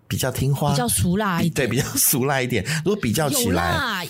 [0.09, 2.65] 比较听话，比较俗辣一点，对，比较俗辣一点。
[2.83, 4.09] 如果比较起来。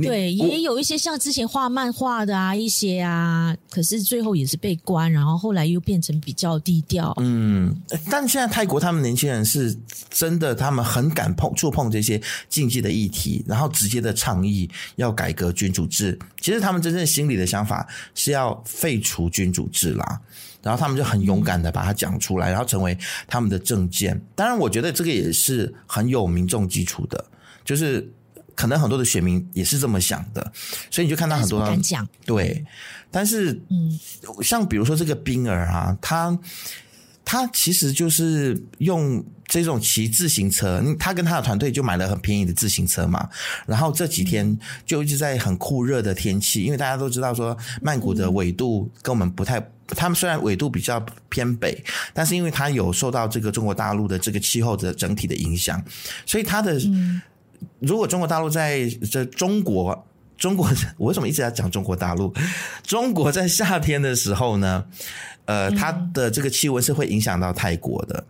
[0.00, 7.12] 对，也有一些像之前画漫画的啊，一些啊，可是最后也是被关，然后后来又变成比较低调。
[7.18, 7.74] 嗯，
[8.10, 9.76] 但现在泰国他们年轻人是
[10.10, 16.18] 真的，他们很敢碰触碰这些禁忌的议题，然后直接的倡议要改革君主制。
[16.40, 20.20] 其实他们真正心里的想法是要废除君主制啦，
[20.62, 24.20] 然后他们就很勇敢的把它讲出来，然后成为他们的政见。
[24.34, 27.24] 当然，我觉得这个也是很有民众基础的，
[27.64, 28.12] 就是。
[28.58, 30.52] 可能很多的选民也是这么想的，
[30.90, 32.64] 所以你就看到很多人讲对，
[33.08, 33.96] 但是嗯，
[34.42, 36.36] 像比如说这个冰儿啊，他
[37.24, 43.28] 他其实就是用这种骑自行车，他跟他的团队就买了很便宜的自行车嘛，
[43.64, 50.98] 然后这几天就一直在很酷热的天气，因为大家都知道说曼谷的纬度跟我们不太，他们虽然纬度比较
[51.28, 51.80] 偏北，
[52.12, 55.80] 但是因为它有受到这个中国大陆的这个气候的整体的影响，
[56.26, 56.76] 所以它的。
[56.88, 57.22] 嗯
[57.80, 60.06] 如果中国大陆在这中国，
[60.36, 62.32] 中国 我为什么一直在讲中国大陆？
[62.82, 64.84] 中国在夏天的时候呢，
[65.44, 68.24] 呃，它的这个气温是会影响到泰国的，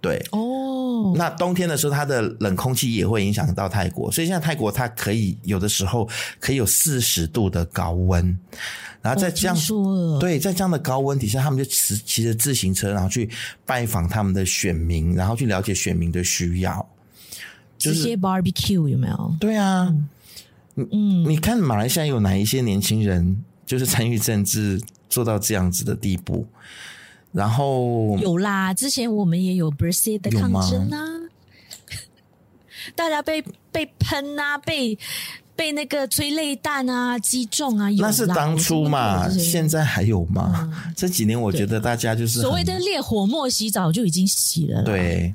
[0.00, 1.14] 对哦。
[1.16, 6.08] 那冬天的时候，它的冷空气也会影响到泰国，所以现在泰国它可以有的时候
[6.38, 8.38] 可以有四十度的高温，
[9.00, 9.56] 然后在这样
[10.20, 13.28] 对，在这样的高温底下，他们就骑骑着自行车，然后去
[13.66, 16.88] 拜访他们的选民，然后去了解选民的需要。
[17.82, 19.36] 直接 barbecue 有没有？
[19.40, 19.94] 对啊，
[20.76, 26.46] 嗯，你看马来西亚有哪一些年轻人就是参与政治做到这样子的地步？
[27.32, 31.00] 然后有啦，之前我们也有 birthday 的抗争啊，
[32.94, 34.98] 大家被被喷啊，被
[35.56, 40.70] 被那个催泪弹啊击中啊，那是当初嘛，现在还有吗？
[40.86, 44.82] 嗯、这几年我觉得大家就是所谓的烈火莫洗澡就已经洗了。
[44.82, 45.34] 对。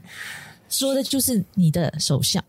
[0.69, 2.43] 说的就是你的首相，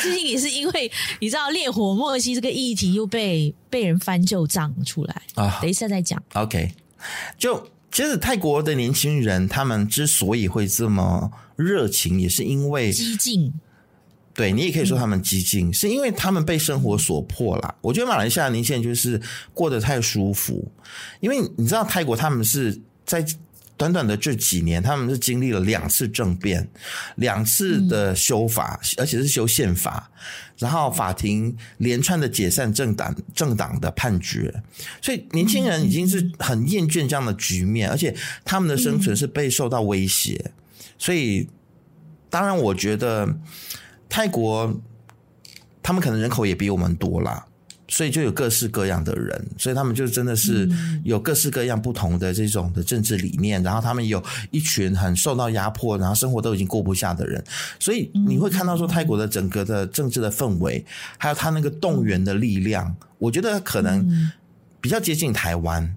[0.00, 6.22] 最近也是因为你知道烈火莫西这个议题又被被人翻旧账出来啊，等一下再讲。
[6.32, 6.72] OK，
[7.36, 13.52] 就其实泰国的年轻人他们之所以会这么热情，也是因为激进。
[14.32, 17.74] 对，你也可以说他们激进，嗯、是因为他们被生活所迫啦。
[17.82, 19.20] 我觉得马来西亚的年轻人就是
[19.52, 20.70] 过得太舒服，
[21.20, 23.22] 因为你知道泰国他们是在。
[23.78, 26.68] 短短的这几年，他们是经历了两次政变，
[27.14, 30.10] 两次的修法，而且是修宪法，
[30.58, 34.62] 然后法庭连串的解散政党政党的判决，
[35.00, 38.14] 所以年轻人已经是很厌倦这样的局面，而且
[38.44, 40.50] 他们的生存是被受到威胁，
[40.98, 41.48] 所以
[42.28, 43.38] 当然，我觉得
[44.08, 44.78] 泰国
[45.82, 47.46] 他们可能人口也比我们多啦。
[47.90, 50.68] 所以就有各式各样的人，所以他们就真的是
[51.04, 57.42] 有各式各样不同的这种的政治理念，然后他们有一群很受到压迫，然后生活都已经过不下的人，
[57.80, 60.84] 所以你会看到说泰国的整个的政治的氛围，
[61.16, 64.30] 还有他那个动员的力量，我觉得可能
[64.82, 65.96] 比较接近台湾，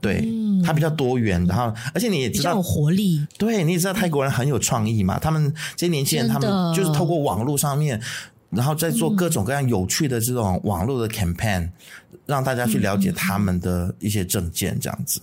[0.00, 0.26] 对，
[0.64, 8.00] 它比较多元，然后而且你也知道有活力，对，你也知道泰国人很有创意嘛，他们这些年轻人，他们就是透过网络上面。
[8.50, 11.72] 然后再做各种各样有趣的这种网络的 campaign，嗯、
[12.26, 15.20] 让大家去了解他们的一些政见，这样子。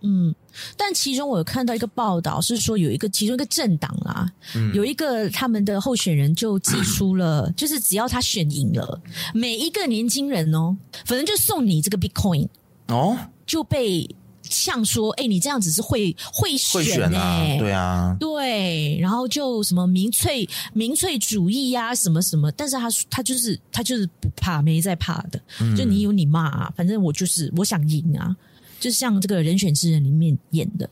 [0.00, 0.34] 嗯，
[0.76, 9.00] 但其中我有看到一个报道，是说有一个其中一个政党啊，嗯、有一个他们的候选人就寄出了， 就是只要他选赢了，
[9.34, 12.48] 每一个年轻人哦，反正就送你这个 Bitcoin
[12.86, 14.08] 哦，就被。
[14.50, 17.56] 像说，哎、欸，你这样子是会会选哎、欸。
[17.56, 28.34] 啊，对啊，对，然后就什么民粹民粹主义呀、啊，什么什么，但是他他就是他就是不怕，没在怕的，嗯、就你有你骂啊，反正我就是我想赢啊，
[28.80, 30.88] 就像这个人选之人里面演的，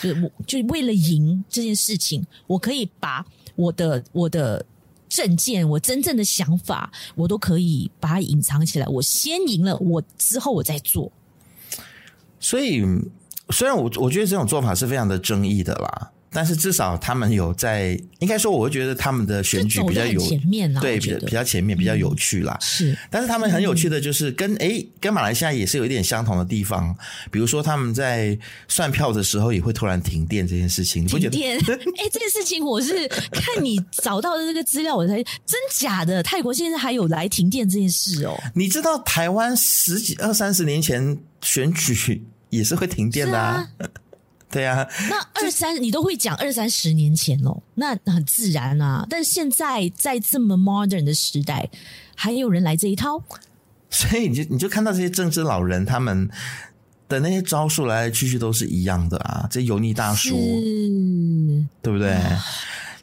[0.00, 4.64] 就是我就为了赢这件事情，我可以把我的我的
[5.08, 11.10] 证件，我真正的想法，我都可以把它隐藏起来，我先赢了，我之后我再做。
[12.38, 12.84] 所以，
[13.50, 16.10] 虽然我我觉得这种做法是非常的争议的啦。
[16.30, 22.56] 但是至少他们有在，应该说我会觉得他们的选举比较有前面啦，对，比较比较前面，比较有趣啦。
[22.60, 26.94] 是，但是他们很有趣的就是跟诶跟马来西亚也是有一点相同的地方，
[27.30, 31.30] 比如说他们在算票的时候也会突然停电这件事情，你不觉得？
[31.30, 31.58] 停电？
[31.98, 36.22] 哎，这件事情我是看你找到的这个资料，我才真假的。
[36.22, 38.36] 泰国现在还有来停电这件事哦？
[38.54, 43.68] 你知道台湾十几二三十年前选举 也是会停电的啊？
[44.50, 49.06] 对呀、啊，那二三你都会讲二三十年前哦，那很自然啊。
[49.10, 51.68] 但是现在在这么 modern 的时代，
[52.14, 53.22] 还有人来这一套，
[53.90, 56.30] 所以你就你就看到这些政治老人他们
[57.08, 62.16] 的那些招数来来去去都是一样的啊，这油腻大叔，是对不对？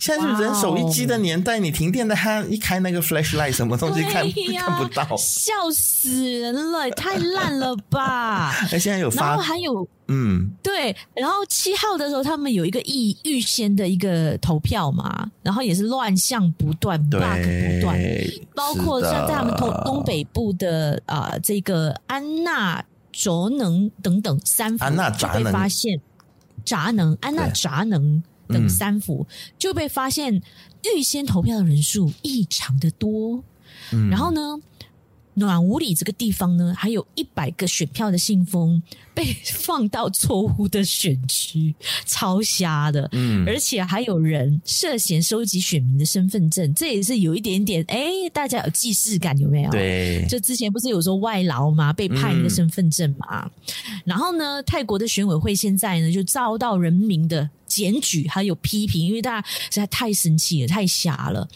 [0.03, 4.21] 现在是人手一机的年代，你停电的，他一开那个 flashlight，什么东西看
[4.57, 8.51] 看不到，笑死人了，太烂了吧！
[8.69, 17.97] 哎，现在有发，然后还有，嗯，对，然后七号的时候，他们有一个预预先的一个投票嘛，然后也是乱象不断，bug 不断，
[18.53, 22.83] 包括像在他们东东北部的啊，这个安娜
[23.13, 24.85] 卓能等等三府
[25.17, 25.97] 就被发现，
[26.65, 28.21] 闸能安娜闸能。
[28.53, 29.25] 等三府
[29.57, 30.41] 就被发现
[30.95, 33.43] 预先投票的人数异常的多，
[33.91, 34.57] 嗯，然后呢，
[35.35, 38.81] 暖武里这个地方呢，还有一百个选票的信封
[39.15, 41.73] 被放到错误的选区，
[42.05, 43.09] 超瞎的。
[43.13, 49.71] 嗯，而且还有人涉嫌收集选民的身份证，这也是有一点点哎，大家有既视感有没有？
[49.71, 57.49] 对，就之前不是有说外劳嘛，被派一个身份证嘛，嗯、然后呢，泰国的选委会现在呢就遭到人民的。
[57.73, 61.47] 检举还有批评，因为大家实在太生气了，太瞎了，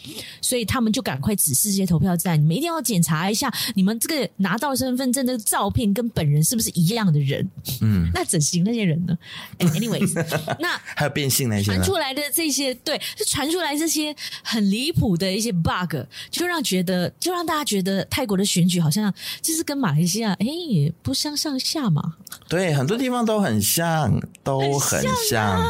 [0.42, 7.48] 所以他们就赶快指示这些投票站，你们一定要检查一下，你们这个拿到身份证的照片跟本人是不是一样的人？
[7.82, 9.16] 嗯，那整形那些人呢？
[9.58, 10.12] Anyways，
[10.58, 14.12] 那还有变性那些传出来的这些，对，就传出来这些
[14.42, 15.94] 很离谱的一些 bug，
[16.30, 22.14] 就让觉得，就让大家觉得泰国的选举好像就是跟马来西亚，哎，也不相上下嘛。
[22.48, 25.62] 对，很多地方都很像，都很像。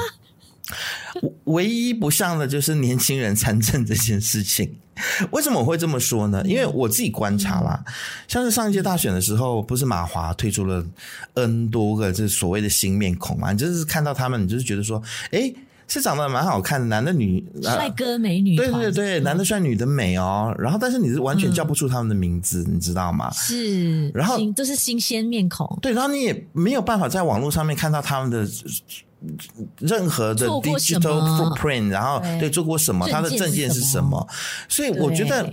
[1.45, 4.75] 唯一不像的就是年轻人参政这件事情。
[5.31, 6.43] 为什么我会这么说呢？
[6.45, 7.85] 因为我自己观察啦，
[8.27, 10.85] 像是上一届大选的时候，不是马华推出了
[11.35, 13.53] N 多个这所谓的新面孔嘛？
[13.53, 15.01] 你就是看到他们，你就是觉得说，
[15.31, 15.55] 哎，
[15.87, 20.53] 是长得蛮好看的，男的女帅哥美女，对对对，男的帅，女的美哦。
[20.59, 23.31] 然后，但是你是完全叫不出他们的名字，你知道吗？
[23.33, 28.45] 是，然后都是新鲜面孔，对，然后你也没有办法在网络上面看到他们的。
[29.81, 34.27] 任何的 digital footprint，然后对做过什么，他的证件是什么？
[34.69, 35.53] 所以我觉得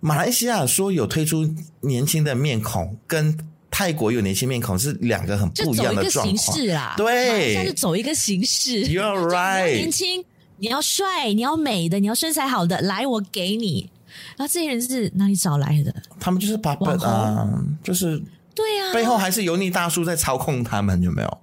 [0.00, 1.48] 马来西亚说有推出
[1.80, 3.36] 年轻的面孔，跟
[3.70, 6.58] 泰国有年轻面孔是两个很不一样的状况。
[6.96, 8.84] 对，他就走一个形式。
[8.86, 10.24] You're right，年轻，
[10.56, 13.90] 你要帅，你要美的，你要身材好的，来我给你。
[14.36, 15.94] 然后这些人是哪里找来的？
[16.18, 17.48] 他们就是 puppet 啊，
[17.82, 18.20] 就是
[18.54, 21.38] 对啊，背后还是油腻大叔在操控他们，有没有？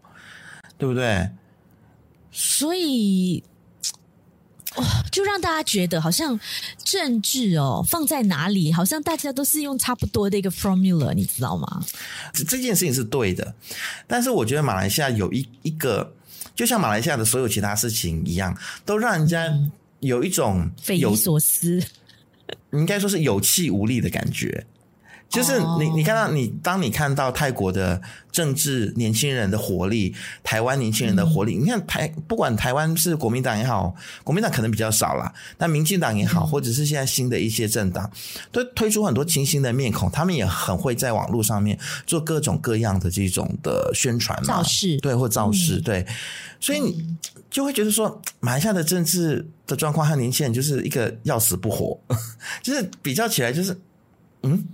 [0.77, 1.29] 对不对？
[2.35, 3.41] 所以。
[4.77, 6.37] 哇、哦，就让大家觉得好像
[6.83, 11.81] 政治哦放在哪里，好像大家都是用差不多的一个 formula，你知道吗？
[12.33, 13.55] 这这件事情是对的，
[14.05, 16.13] 但是我觉得马来西亚有一一个，
[16.53, 19.49] 就像马来西亚的所有其他事情一样，都让人家
[20.01, 21.81] 有一种匪夷所思，
[22.73, 24.67] 应该说是有气无力的感觉。
[25.29, 28.01] 就是你，你看到你，当你看到泰国的
[28.31, 38.09] 政治年轻人的活力，台湾年轻人的活力，你看台不管台湾是国民党也好，国民党可能比较少啦，但民进党也好，或者是现在新的一些政党，
[38.51, 46.05] 都推出很多清新的面孔，他们也很会在网络上面做各种各样的这种的宣传嘛，造势，对，或造势，对，
[46.59, 47.17] 所以你
[47.49, 51.99] 就会觉得说，马来西亚的政治的状况和年轻人就是一个要死不活，
[52.63, 53.77] 就是比较起来就是，
[54.45, 54.65] 嗯。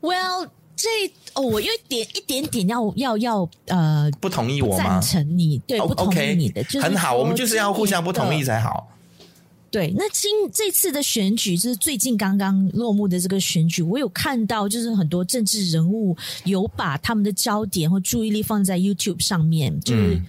[0.00, 0.88] Well，这
[1.34, 4.98] 哦，我有一点一点点要要要呃，不同意我吗？
[4.98, 8.88] 赞成你对，不同意你的，就是很好，我们就是要互相不同意才好。
[9.70, 20.20] 对，那今这次的选举就是最近刚刚落幕的这个选举，我有看到，就是很多政治人物有把他们的焦点或注意力放在 YouTube 上面，就是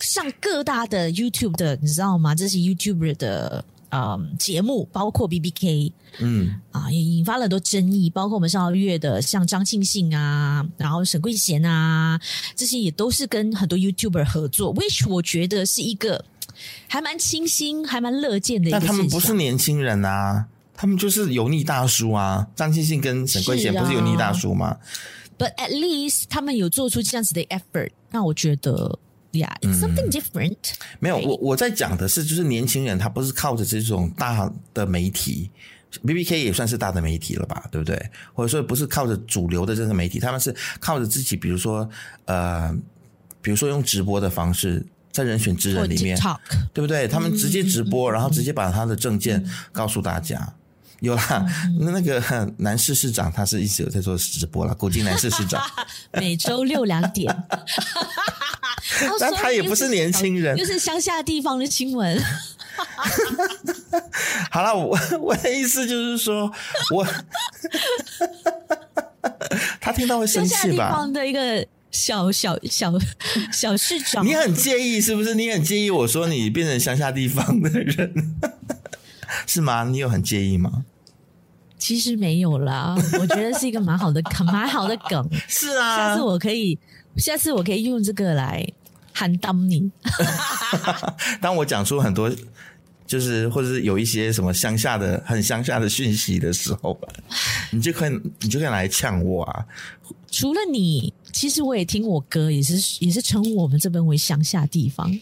[0.00, 2.34] 上各大的 YouTube 的，你知道吗？
[2.34, 3.64] 这些 YouTuber 的。
[3.94, 12.18] 嗯，节目包括 BBK，嗯啊，也引发了很多争议，包括我们上个月的像张庆信啊，然后沈桂贤啊，
[12.56, 16.24] 这些也都是跟很多 YouTuber 合作，which 我觉得是一个
[16.88, 18.78] 还蛮清新、还蛮乐见的一个。
[18.78, 24.68] 但他们不是年轻人啊，他们就是油腻大叔啊，张庆信跟沈桂贤不是油腻大叔吗？
[24.68, 24.80] 啊
[25.38, 28.98] ？But at least 他们有做出这样子的 effort，那我觉得。
[29.32, 30.56] Yeah, it's something different.
[30.56, 35.50] 嗯、没有，我我在讲的是，就是年轻人他不是靠着这种大的媒体
[36.04, 38.10] ，BBK 也算是大的媒体了吧，对不对？
[38.34, 41.88] 或者说不是靠着主流的这个媒体，他们是靠着自己，比如说
[42.26, 42.70] 呃，
[43.40, 46.18] 比如说用直播的方式，在人选之人里面，
[46.74, 47.08] 对不对？
[47.08, 50.54] 他们直接直播，嗯、然后直接把他的证件告诉大家。
[51.02, 51.46] 嗯、有啦，
[51.78, 55.62] 那、嗯、那个男士市长他是一直有在做直播啦，古今男士市长，
[56.14, 57.32] 每周六两点。
[59.18, 62.20] 但他也不是年轻人，就是乡下地方的新闻。
[64.50, 66.50] 好了，我我的意思就是说，
[66.90, 67.06] 我
[69.80, 70.60] 他听到会生气吧？
[70.60, 72.92] 乡下地方的一个小小小
[73.52, 75.34] 小市长，你很介意是不是？
[75.34, 78.34] 你很介意我说你变成乡下地方的人
[79.46, 79.84] 是吗？
[79.84, 80.84] 你有很介意吗？
[81.82, 85.28] 其实没有啦， 我觉得是一个蛮好的梗， 蛮好的梗。
[85.48, 86.78] 是啊，下次我可以，
[87.16, 88.64] 下次我可以用这个来。
[89.14, 89.90] 喊当你，
[91.42, 92.32] 当我讲出很多，
[93.06, 96.98] 就是或者是有一些什么乡下的很乡下的讯息的时候，
[97.70, 99.66] 你就可以你就可以来呛我啊！
[100.30, 105.12] 除了你，其实我也听我哥，也是也是称呼我们这边为乡下地方。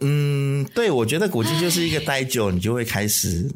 [0.00, 3.48] 嗯，对，我觉得古晋就是一个待久，你就会开始。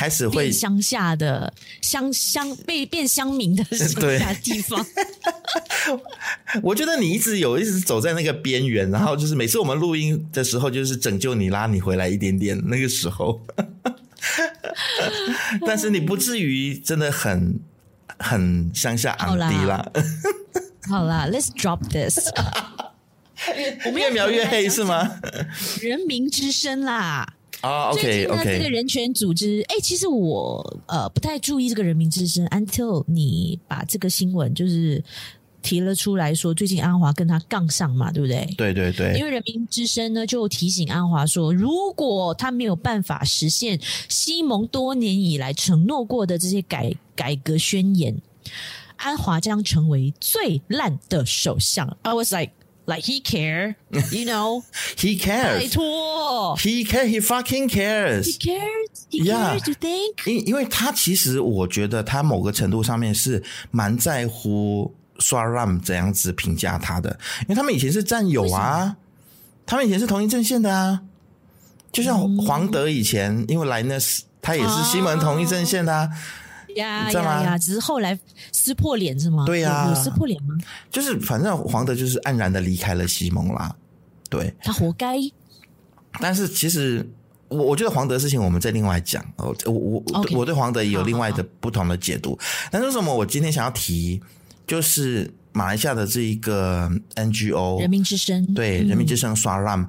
[0.00, 4.86] 开始会乡下的乡乡被变乡民的乡下地方，
[6.64, 13.42] 我觉得你一直有一直走在那个边缘，然后就是每次我们录音的时候，就是拯救你拉你回来一点点那个时候，
[15.66, 17.60] 但是你不至于真的很
[18.18, 19.86] 很乡下昂迪啦。
[20.88, 22.26] 好啦，Let's drop this，
[23.84, 25.20] 我们越描越黑是吗？
[25.82, 27.34] 人民之声啦。
[27.60, 35.02] 啊、oh，OK OK，这个人权组织，哎，其实我呃不太注意这个人民之声，until 你把这个新闻就是
[35.60, 38.48] 提了出来说，最近安华跟他杠上嘛，对不对？
[38.56, 39.14] 对对对。
[39.18, 48.16] 因为人民之声呢就提醒安华说，如果他没有办法实现西蒙多年以来承诺过的这些改改革宣言，
[48.96, 51.96] 安华将成为最烂的首相。
[52.02, 52.52] I was like.
[52.90, 53.76] Like he care,
[54.10, 54.64] you know?
[54.96, 55.60] he cares.
[55.60, 58.24] 拜托，he care, he fucking cares.
[58.24, 59.68] He cares, he cares.
[59.68, 60.28] You think?
[60.28, 68.96] 因因为他其实，我觉得他某个程度上面是蛮在乎 Swaram 怎样子评价他的，因为他们以前是战友啊，
[69.64, 71.02] 他们以前是同一阵线的啊，
[71.92, 76.10] 就像黄德以前，嗯、因为 Linus 他也是西门同一阵线的啊。
[76.76, 77.58] 呀呀呀！
[77.58, 78.18] 只是后来
[78.52, 79.44] 撕破脸是吗？
[79.46, 80.56] 对呀、啊，有撕破脸吗？
[80.90, 83.74] 就是反正黄德就是黯然的离开了西蒙啦。
[84.28, 85.16] 对，他活该。
[86.20, 87.08] 但是其实
[87.48, 89.54] 我我觉得黄德的事情我们再另外讲哦。
[89.66, 90.36] 我我、okay.
[90.36, 92.38] 我对黄德也有另外的不同的解读。
[92.70, 94.20] 但是为什么我今天想要提，
[94.66, 99.86] 就是马来西亚的这一个 NGO 人民之声，对、嗯、人民之声刷 RAM。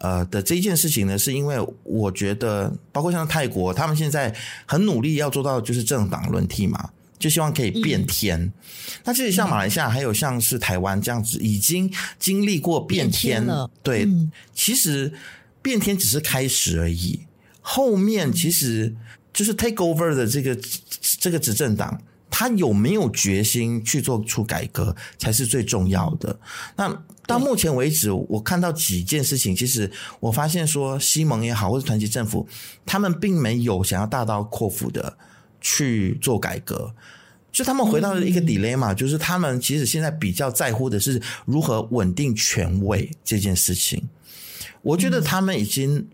[0.00, 4.34] 呃的这一件事情呢，是因为我觉得，包括像泰国，他们现在
[4.66, 8.40] 很努力要做到就是政党轮替嘛，就希望可以变天。
[8.40, 8.52] 嗯、
[9.04, 13.70] 那其实像马来西亚，还有像是台湾这样子，已经经历过变天，变天了。
[13.82, 15.12] 对，嗯、其实
[15.62, 17.20] 变天只是开始而已，
[17.60, 18.94] 后面其实
[19.32, 20.58] 就是 take over 的这个
[21.20, 22.00] 这个执政党，
[22.40, 26.40] 他有没有决心去做出改革，才是最重要的。
[26.74, 32.48] 那到目前为止，我看到几件事情，其实我发现说，西蒙也好，或者团结政府，
[32.86, 35.18] 他们并没有想要大刀阔斧的
[35.60, 36.94] 去做改革，
[37.52, 44.08] 就他们回到了一个 dilemma，就是他们其实现在比较在乎的是如何稳定权位这件事情。
[44.80, 46.08] 我觉得他们已经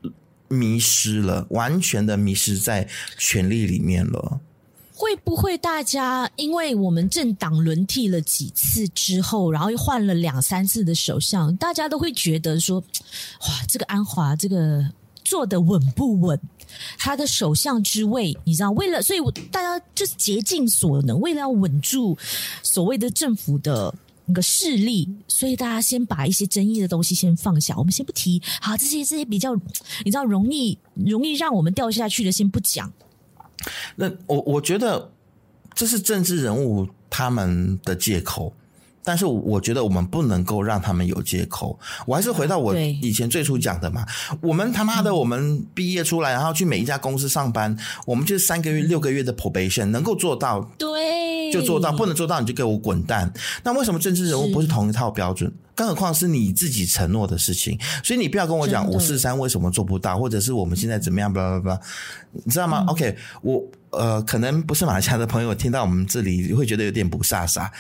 [0.49, 4.41] 迷失了，完全的迷失在权力里面了。
[4.99, 14.83] 会不会大家因为我们政党轮替了几次之后，然后又换了两三次的首相，大家都会觉得说，哇，这个安华这个
[15.23, 16.41] 做的稳不稳？
[16.99, 19.21] 他的首相之位，你知道，为了所以
[19.53, 22.17] 大家就是竭尽所能，为了要稳住
[22.63, 23.95] 所谓的政府的
[24.25, 28.41] 那个势力，所以大家先把一些争议的东西先放下，我们先不提。
[28.63, 29.55] 好，这些这些比较
[30.05, 32.91] 你知道容易容易让我们掉下去的，先不讲。
[33.97, 35.11] 那我我觉得
[35.75, 38.55] 这是政治人物他们的借口，
[39.07, 41.79] 但是我觉得我们不能够让他们有借口。
[42.07, 44.05] 我还是回到我以前最初讲的嘛，
[44.41, 53.33] 我们他妈的，我们毕业出来，然后去每一家公司上班，我们就是三个月、六个月的 probation，能够做到，对，就做到，不能做到你就给我滚蛋。
[53.63, 55.53] 那为什么政治人物不是同一套标准？
[55.77, 61.81] 更何况是你自己承诺的事情，所以你不要跟我讲五四三为什么做不到，或者是我们现在怎么样，巴拉巴拉，
[62.33, 62.79] 你知道吗？
[62.81, 67.71] 嗯，OK，我呃，可能不是马来西亚的朋友听到我们这里会觉得有点不飒飒。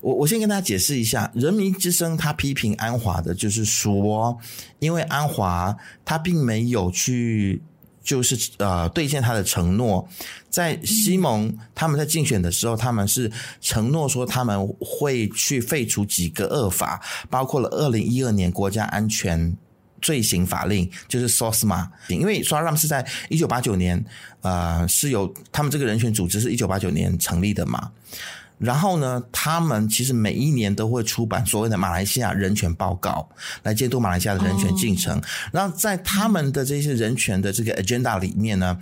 [0.00, 4.38] 我我先跟大家解释一下，人民之声他批评安华的就是说，
[4.78, 7.62] 因为安华他并没有去。
[8.04, 10.06] 就是呃兑现他的承诺，
[10.50, 17.00] 在西蒙他们在竞选的时候，他们是承诺说他们会去废除几个恶法，
[17.30, 19.56] 包括了二零一二年国家安全
[20.04, 21.88] 罪行法令，就是 SOSMA。
[22.08, 24.04] 因为 SORAM 是在一九八九年，
[24.42, 27.90] 呃，是由他们这个人权组织是一九八九年成立的嘛。
[28.58, 33.26] 然后呢，他们其实每一年都会出版所谓的马来西亚人权报告，
[33.62, 35.14] 来监督马来西亚的人权进程。
[35.14, 35.24] Oh.
[35.52, 38.78] 然后在他们的这些人权的这个 agenda 里面呢，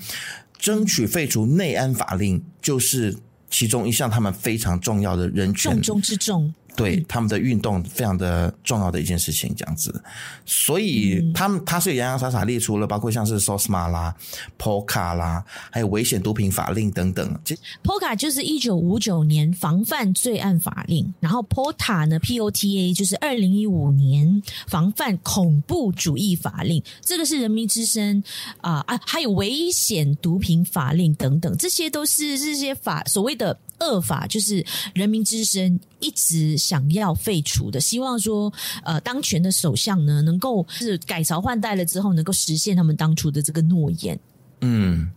[0.59, 3.17] 争取废除内安法令，就是
[3.49, 6.53] 其中一项他们非常重要的人权重中之重。
[6.75, 10.03] 对他们的运动非常的重要的一件事情，这样子，
[10.47, 14.15] 所以他们他是洋洋洒洒列出了，包括像是 SOSMA 啦、
[14.59, 17.39] POCA 啦，还有危险毒品法令等等。
[17.83, 28.23] POCA 就是一九五九年防范罪案法令，然后 POTA 呢，POTA 就是二零一五年防范恐怖主义法令，这个是人民之声
[28.61, 33.59] 啊啊，还有危险毒品法令等等，这些都是这些法所谓的。
[33.83, 34.65] 恶法就是
[34.95, 38.53] 人民之声一直想要废除的，希望说，
[38.85, 44.19] 呃，当权的首相呢，能够是改朝换代了之后，能够实现他们当初的这个诺言。
[44.61, 45.11] 嗯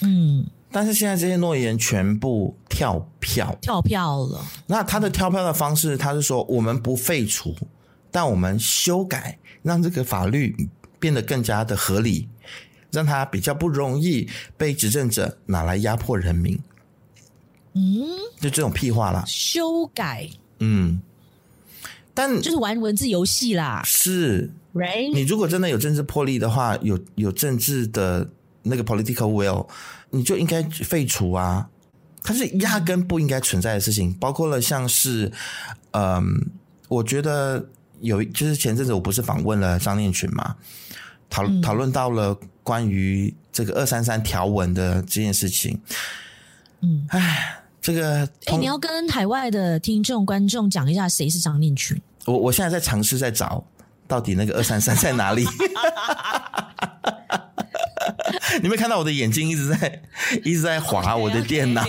[0.00, 4.44] 嗯，但是现在这些诺言全部跳票，跳票了。
[4.66, 7.54] 那他的跳票的方式，他是说我们不废除，
[8.10, 12.28] 但我们修改，让这个法律变得更加的合理，
[12.90, 16.58] 让他比较不容易被执政者拿来压迫人民。
[17.74, 18.06] 嗯，
[18.38, 21.00] 就这种屁话啦，修改，嗯，
[22.12, 23.82] 但就是玩文字游戏啦。
[23.84, 25.10] 是，right？
[25.14, 28.28] 你如果真的有政治魄力的话，有有政治的
[28.62, 29.66] 那个 political will，
[30.10, 31.70] 你就应该废除啊。
[32.22, 35.32] 它是压根不应该存在的事情，包括了像是，
[35.92, 36.22] 嗯，
[36.88, 37.66] 我觉得
[38.00, 40.54] 有，就是前阵子我不是访问了张念群嘛，
[41.30, 45.80] 讨讨论到了关于这个二三三条文的这件事情，
[46.82, 47.61] 嗯，唉。
[47.82, 52.00] 这个，哎、欸，你要跟海外的听众观众讲一下谁是张念群？
[52.24, 53.62] 我我现在在尝试在找
[54.06, 55.44] 到底那个二三三 在哪里。
[58.62, 60.02] 你没看到我的眼睛一直在
[60.44, 61.84] 一直在划我的电脑？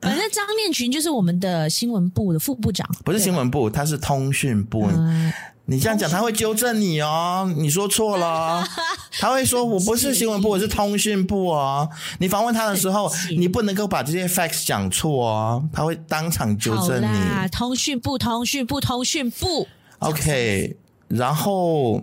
[0.00, 4.86] 反正张念群就是我们的新闻部的副部长，不是新闻部，他是通讯部。
[4.86, 5.32] 嗯
[5.66, 7.48] 你这样讲，他会纠正你哦。
[7.56, 8.66] 你说错了，
[9.20, 11.88] 他会说：“我不是新闻部，我是通讯部哦。”
[12.18, 15.64] 你访问他的时候，你不能够把这些 facts 讲错哦。
[15.72, 17.48] 他会当场纠正你。
[17.52, 19.68] 通讯部，通讯部，通讯部。
[20.00, 20.76] OK，
[21.06, 22.02] 然后。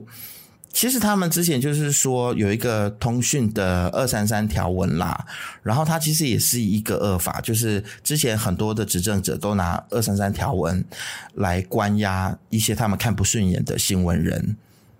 [0.77, 5.25] 其实他们之前就是说有一个通讯的二三三条文啦，
[5.63, 10.85] 然后它其实也是一个恶法，就是之前很多的执政者都拿二三三条文
[11.33, 14.55] 来关押一些他们看不顺眼的新闻人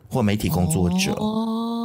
[0.10, 1.16] 或媒体工作者。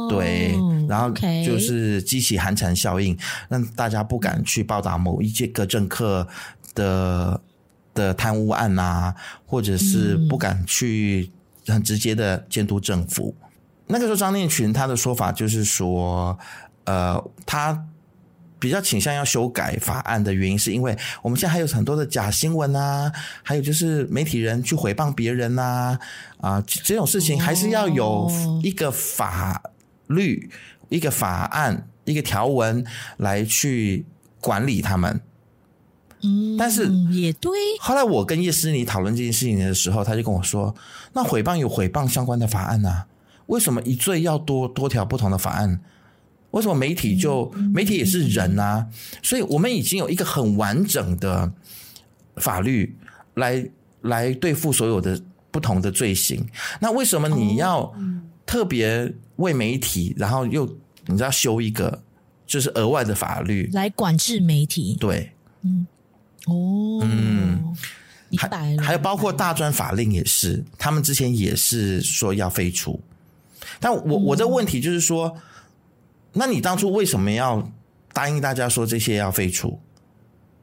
[0.09, 0.57] 对，
[0.89, 1.11] 然后
[1.45, 3.15] 就是激起寒蝉效应，
[3.47, 6.27] 让大家不敢去报答某一些个政客
[6.73, 7.39] 的
[7.93, 9.13] 的贪污案啊，
[9.45, 11.29] 或者是不敢去
[11.67, 13.35] 很直接的监督政府。
[13.93, 16.37] 嗯、那个时候，张念群他的说法就是说，
[16.85, 17.85] 呃，他。
[18.59, 23.11] 比较倾向要修改法案的原因，是因为我们现在还有很多的假新闻啊，
[23.43, 25.99] 还有就是媒体人去诽谤别人呐，
[26.37, 28.31] 啊，啊，这种事情还是要有
[28.63, 29.61] 一个法
[30.07, 30.49] 律、
[30.87, 32.85] 一个法案、一个条文
[33.17, 34.05] 来去
[34.39, 35.19] 管理他们。
[36.21, 37.51] 嗯，但是也对。
[37.81, 40.73] 后来我跟叶诗妮讨论这件事情的时候，他就跟我说
[41.11, 43.07] ：“那诽谤有诽谤相关的法案啊，
[43.53, 45.79] 为什么一罪要多多条不同的法案？”
[46.53, 48.87] 为什么媒体就媒体也是人啊？
[49.23, 51.51] 所以我们已经有一个很完整的
[52.35, 52.95] 法律
[53.33, 53.67] 来
[54.01, 56.45] 来对付所有的不同的罪行。
[56.79, 57.91] 那为什么你要
[58.45, 60.63] 特别为媒体，然后又
[61.07, 62.03] 你知道修一个
[62.45, 64.95] 就是额外的法律来管制媒体？
[64.99, 65.31] 对，
[65.63, 65.87] 嗯，
[66.45, 67.75] 哦，嗯，
[68.37, 73.01] 还还有包括大专法令也是，他们之前也是说要废除。
[73.83, 75.37] 但我我的问题就是说。
[76.35, 77.71] 那你当初为什么要
[78.11, 79.79] 答应大家说这些要废除？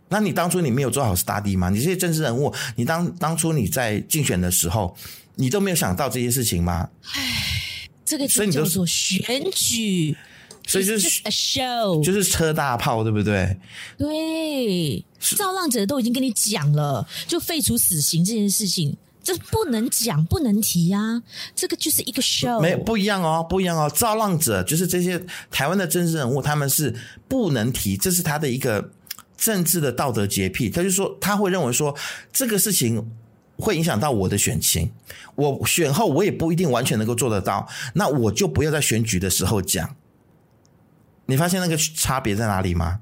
[0.09, 1.71] 那你当初你没有做好 study 吗？
[1.71, 4.97] 你这些政治人物，你当当初你在竞选的时候，
[5.37, 6.91] 你都没有想到这些事情吗？
[7.15, 10.17] 唉，这个就叫做选举，
[10.67, 13.57] 所以就是 a show，就是车大炮，对不对？
[13.97, 18.97] 对，造浪者都已经跟你讲了，就废除死刑这件事情。
[19.23, 21.23] 这不能讲，不能提呀、啊！
[21.55, 23.89] 这个就是一个 show，没不一样哦，不一样哦。
[23.89, 26.95] 造浪者就是这些台湾的政治人物，他们是
[27.29, 28.91] 不能提，这是他的一个
[29.37, 30.71] 政治的道德洁癖。
[30.71, 31.95] 他就说他会认为说
[32.33, 33.11] 这个事情
[33.57, 34.91] 会影响到我的选情，
[35.35, 39.97] 我选后我也不一定完全能够做得到，那我就不要在选举的时候讲。
[41.27, 43.01] 你发现那个差别在哪里吗？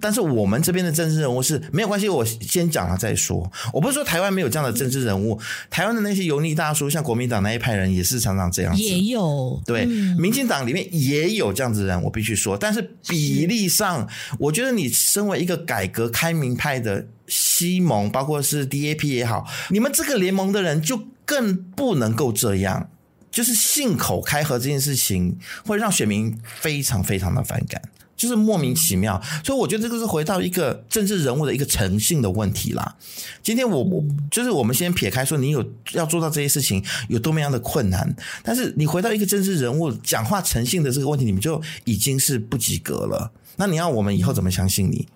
[0.00, 3.50] 但是我们这边的政治人物是没有关系，我先讲了再说。
[3.72, 12.56] 我不是说台湾没有这样的政治人物，台湾的那些油腻大叔，像国民党那一派人也是常常这样子，也有对，嗯、民进党里面也有这样子的人，我必须说。
[12.56, 14.06] 但是比例上，
[14.38, 22.90] 我觉得你身为一个改革开明派的西盟，包括是 DAP 也好，你们这个联盟的人就更不能够这样，
[23.30, 27.80] 就是信口开河这件事情会让选民非常非常的反感。
[28.18, 32.96] 就是莫名其妙，所以我觉得这个是回到一个政治人物的一个诚信的问题啦。
[33.42, 43.30] 今天我我就是我们先撇开说你有要做到这些事情有多么样的困难，但是你回到一个政治人物讲话诚信的这个问题，你们就已经是不及格了。
[43.56, 45.06] 那你要我们以后怎么相信你？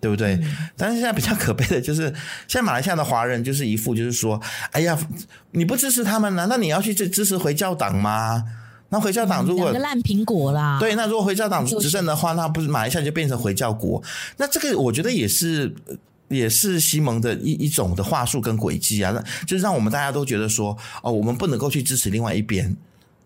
[0.00, 0.40] 对不对？
[0.78, 2.04] 但是现在比较可悲的就是，
[2.48, 4.40] 现在马来西亚的华人就是一副就是说，
[4.72, 4.98] 哎呀，
[5.50, 8.42] 你不支持他们，难道你要去支支持回教党吗？
[8.90, 14.02] 那回教党如果烂苹果啦，对，那如果回教党执政的话，那不是马来西亚就变成回教国？
[14.36, 15.72] 那这个我觉得也是，
[16.28, 22.76] 也是西蒙的一一种的话术跟诡计啊，那就是让我们大家都觉得说，哦，我们不能够去支持另外一边。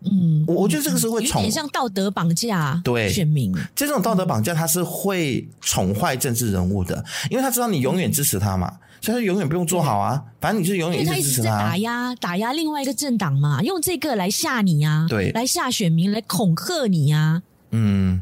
[0.03, 3.51] 嗯，我我觉得这个是会宠，有点像道德绑架对选民。
[3.75, 8.71] 这种道德绑架，他是会宠坏政治人物的，因为他知道你永远支持他嘛。
[9.01, 17.41] 所以他永远不用做好啊，反正你是永远支持他，他一直在打压打压另外一个政党嘛，用这个来吓你啊，对，来吓选民，来恐吓你啊。
[17.71, 18.21] 嗯，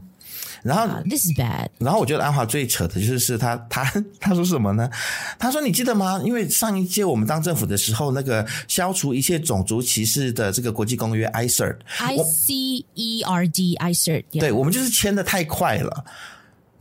[0.64, 1.68] 然后、uh,，this is bad。
[1.78, 3.84] 然后我觉得安华最扯的就是是他他
[4.20, 4.90] 他说什么呢？
[5.38, 6.22] 他说你记得吗？
[6.26, 16.04] 因为上一届我们当政府的时候，那个消除一切种族歧视的这个国际公约 ICERD，I C E R D ICERT，对我们就是签的太快了。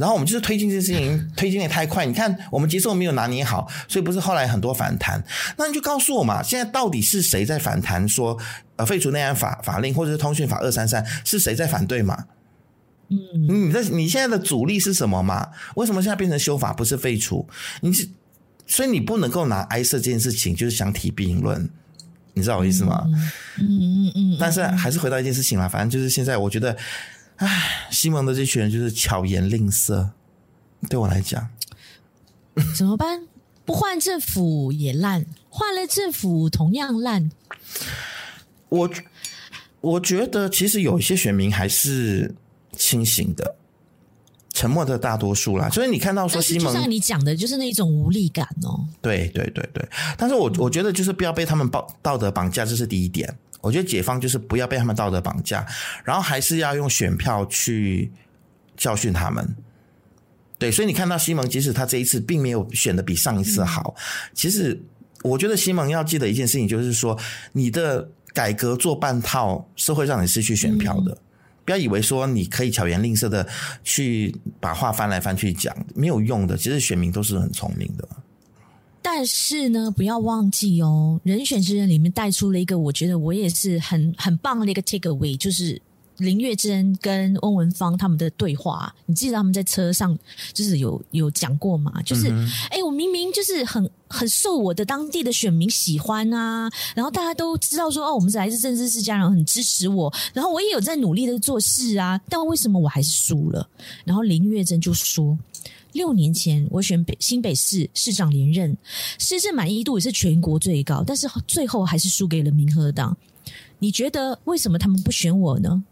[0.02, 2.04] 然后我们就是推进这件事情， 推进的太快。
[2.04, 5.22] 你看，我们节奏没有拿捏好，所以不是后来很多反弹。
[5.56, 8.08] 那你就告诉我嘛，现在到底是谁在反弹？
[8.08, 8.36] 说
[8.74, 12.26] 呃废除内安法法令，或者是通讯法二三三，是谁在反对嘛？
[13.10, 15.50] 嗯，你在你现在的阻力是什么嘛？
[15.76, 17.48] 为什么现在变成修法不是废除？
[17.80, 18.08] 你是
[18.66, 21.70] 所以你不能够拿 ICERT 这件事情就是相提并论，
[22.34, 23.04] 你知道我意思吗？
[23.60, 24.36] 嗯嗯嗯。
[24.40, 26.76] 但是还是回到一件事情啦，反正就是现在我觉得。
[27.42, 30.10] 唉，西蒙的这群人就是巧言令色，
[30.88, 31.48] 对我来讲，
[32.78, 33.26] 怎么办？
[33.64, 37.32] 不换政府也烂，换了政府同样烂。
[38.68, 38.90] 我
[39.80, 42.32] 我觉得其实有一些选民还是
[42.76, 43.56] 清醒的，
[44.52, 45.68] 沉默的大多数啦。
[45.68, 48.86] 所以你看到说西蒙，就像你讲的，就是那种无力感哦。
[49.00, 53.36] 对对对对，但是我我觉得就是不要被他们道道德绑架，这是第一点。
[53.62, 55.66] 我觉得解放就是不要被他们道德绑架，
[56.04, 58.12] 然后还是要用选票去
[58.76, 59.56] 教训他们。
[60.58, 63.94] 对，所以你看到西蒙，即使他这一次并没有选的比上一次好，
[64.34, 64.80] 其实
[65.22, 67.18] 我觉得西蒙要记得一件事情，就是说
[67.52, 71.12] 你的改革做半套，是会让你失去选票的。
[71.12, 71.18] 嗯、
[71.64, 73.48] 不要以为说你可以巧言令色的
[73.82, 76.56] 去把话翻来翻去讲，没有用的。
[76.56, 78.08] 其实选民都是很聪明的。
[79.02, 85.80] 但是呢，不要忘记哦，人选之人里面带出了一个，我觉得我也是很很棒的一个 take away，就是。
[86.18, 90.16] 林月珍跟翁文芳他们的对话，你记得他们在车上
[90.52, 92.00] 就是有有讲过吗？
[92.04, 103.66] 就是，哎、嗯欸，我明明就是很很受我的当地的选民喜欢啊，然后大家都知道说，哦，我们是来自政治世家，然后很支持我，然后我也有在努力的做事啊，但为什么我还是输了？
[104.04, 105.36] 然后林月珍就说，
[105.92, 108.76] 六年前我选北新北市市长连任，
[109.18, 113.16] 施政满意度也是全国最高，但是最后还是输给了民和党。
[113.78, 115.82] 你觉得为什么他们不选我呢？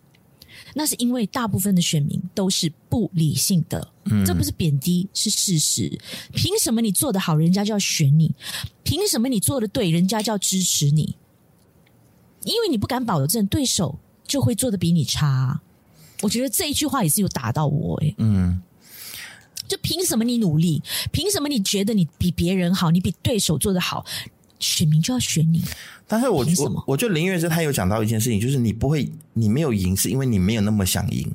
[0.74, 5.98] 那是因为大部分的选民都是不理性的，嗯，这不是贬低，是事实。
[6.32, 8.32] 凭什么你做得好，人家就要选你？
[8.84, 11.16] 凭什么你做得对，人家就要支持你？
[12.44, 15.60] 因为你不敢保证对手就会做得比你差。
[16.22, 18.60] 我觉得这一句话也是有打到我，欸，诶嗯，
[19.70, 20.82] 就凭什么你努力？
[21.10, 22.90] 凭什么你觉得你比别人好？
[22.90, 24.04] 你比对手做得好？
[24.58, 25.64] 选民就要选你，
[26.06, 31.32] 但是我我我觉得林月珍他有讲到一件事情，就是你不会，你没有赢，是因为你没有那么想赢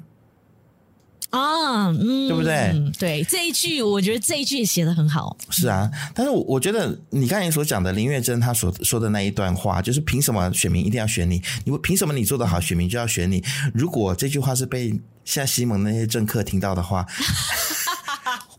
[1.32, 2.92] 啊，嗯，对不对？
[3.00, 5.36] 对，这一句我觉得这一句写的很好。
[5.50, 11.42] 是啊，但是我我觉得你刚才所讲的林月珍她所说的那一段话，就是凭什么选民一定要选你？
[11.64, 13.44] 你凭什么你做得好，选民就要选你？
[13.74, 17.04] 如果这句话是被像西蒙那些政客听到的话。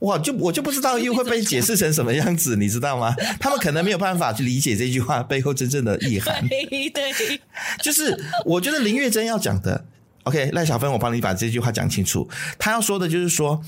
[0.00, 3.14] 哇，就我就不知道又会被解释成什么样子，你知道吗？
[3.40, 6.44] 他们可能没有办法去理解这句话背后真正的意涵。
[6.48, 7.40] 对，对，
[7.82, 9.86] 就是我觉得林月珍要讲的
[10.24, 12.28] ，OK，赖小芬，我帮你把这句话讲清楚。
[12.58, 13.62] 他要说的就是说，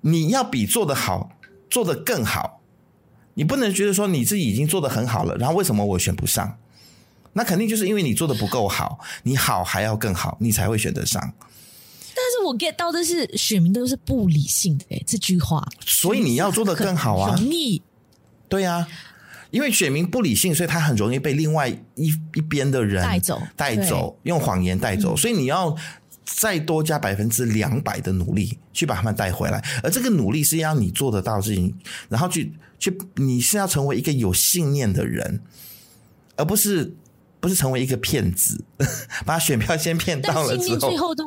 [0.00, 1.30] 你要比做得好，
[1.70, 2.60] 做得更好。
[3.34, 6.58] 你不能觉得说你自己已经做得很好了，然后为什么我选不上？
[7.34, 11.34] 那肯定就是因为你做的不够好，你好还要更好，你才会选得上。
[12.16, 17.82] 但是我 get 到的是选民都是不理性的哎，这句话，所以你要做的更好啊，容易，
[18.48, 18.88] 对啊，
[19.50, 25.76] 因为选民不理性，所以他很容易被另外一一边的人带走，带走，用谎言带走，所以你要
[26.24, 31.76] 再多加百分之两百的努力去把他们带回来，而这个努力是要你做得到的事情，
[32.08, 35.42] 然后去去，你是要成为一个有信念的人，
[36.36, 36.94] 而不是
[37.40, 38.64] 不是成为一个骗子，
[39.26, 41.24] 把选票先骗到了之后，最后都。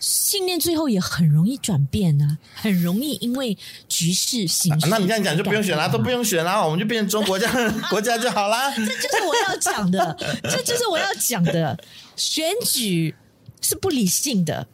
[0.00, 4.88] 信念最后也很容易转变啊，很容易因为局势形势、啊。
[4.90, 7.54] 那你这样讲就不用选啦，都不用选啦，我们就变成中国这样
[7.90, 8.74] 国家就好啦。
[8.74, 11.78] 这就是我要讲的， 这就是我要讲的。
[12.16, 13.14] 选举
[13.60, 14.66] 是不理性的，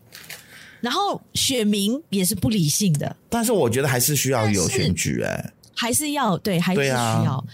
[0.80, 3.16] 然后选民也是不理性的。
[3.28, 7.44] 但是我觉得还是需要有选举哎、欸，还是要对，还是需要。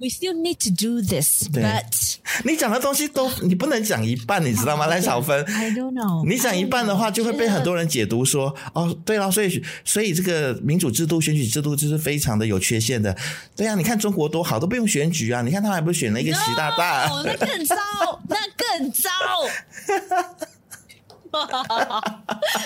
[0.00, 4.86] We still need to do this, but 你讲的东西都你不能讲一半，你知道吗？
[4.88, 6.26] 赖小芬，I don't know。
[6.26, 13.14] 你讲一半的话，就会被很多人解读说，哦，对了，所以所以这个民主制度、选举制度就是非常的有缺陷的。
[13.54, 15.42] 对呀、啊，你看中国多好，都不用选举啊！
[15.42, 17.76] 你看他还不是选了一个习大大？No, 那更糟，
[18.26, 19.10] 那更糟。
[21.32, 22.22] 哈哈哈！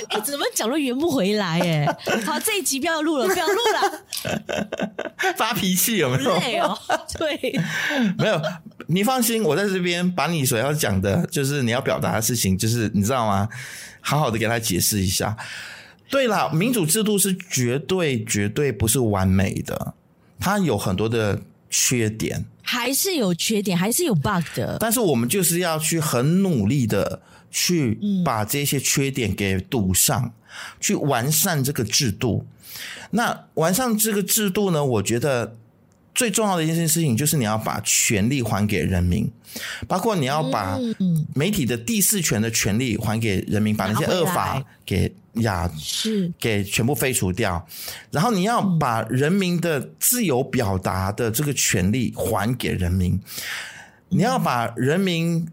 [0.09, 1.87] 哎，怎么讲都圆不回来哎。
[2.25, 4.05] 好，这一集不要录了，不要录了。
[5.37, 6.79] 发脾气有没有？
[7.19, 7.61] 对，
[8.19, 8.41] 没有。
[8.87, 13.49] 你放心，我在这边把你所要讲的，就是你要表达的事情，就是你知道吗？
[14.01, 15.37] 好好的给他解释一下。
[16.11, 19.95] 对了，民主制度是绝对绝对不是完美的，
[20.39, 24.77] 它有很多的缺点，还是有缺点，还是有 bug 的。
[24.79, 27.21] 但是我们就是要去很努力的。
[27.55, 30.33] 去把这些缺点给堵上，嗯、
[30.81, 32.45] 去完善这个制度。
[33.13, 34.85] 那完善这个制度呢？
[34.85, 35.57] 我觉得
[36.13, 39.31] 最重要的一件事情就是你要把权力还给人民，
[39.87, 40.77] 包括你要把
[41.33, 47.65] 媒体的第四权的权利还给人民，把那些恶法给压是给全部废除掉。
[48.11, 53.21] 然后你要把人民的自由表达的这个权利还给人民，
[54.09, 55.47] 你要把人民。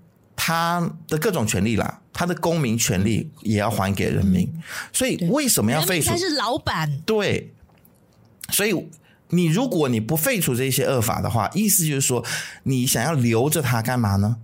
[0.43, 4.51] 他的各种权利啦，他的公民权利也要还给人民，
[4.91, 6.09] 所以为什么要废除？
[6.09, 7.53] 他是老板，对。
[8.49, 8.73] 所以
[9.29, 12.25] 你如果你不废除这些恶法的话，意思就是说，
[12.63, 14.37] 你想要留着他干嘛呢？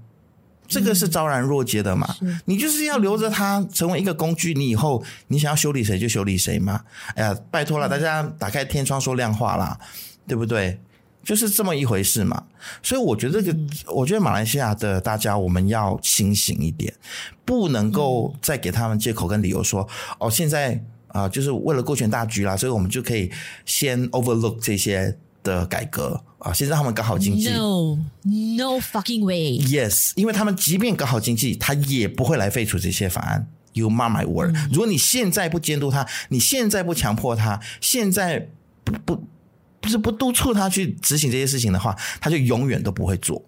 [0.68, 2.16] 这个是昭然若揭的嘛。
[2.46, 6.84] 你就是要留着它成为一个工具，你以后你想要修理谁就修理谁嘛。
[7.16, 9.80] 哎呀，拜托了，大家打开天窗说亮话啦，
[10.28, 10.80] 对不对？
[11.28, 12.42] 就是这么一回事嘛，
[12.82, 13.60] 所以我觉得这个，
[13.94, 16.94] 我觉得马来西亚的大家我们要清醒一点，
[17.44, 19.86] 不能够再给他们借口跟理由说，
[20.20, 23.30] 哦，现在啊，就是为了顾全大局啦，所以我们就可以
[23.66, 27.50] 先 overlook 这些的改革啊，现在他们搞好经济。
[27.50, 29.60] No, no fucking way.
[29.60, 33.46] Yes，因为他们即便搞好经济，他也不会来废除这些法案。
[33.74, 38.48] You mark my word，嗯，如果你现在不监督他，你现在不强迫他，现在
[38.86, 39.28] 不不
[39.88, 43.42] 不是不督促他去执行这些事情的话，他就永远都不会做。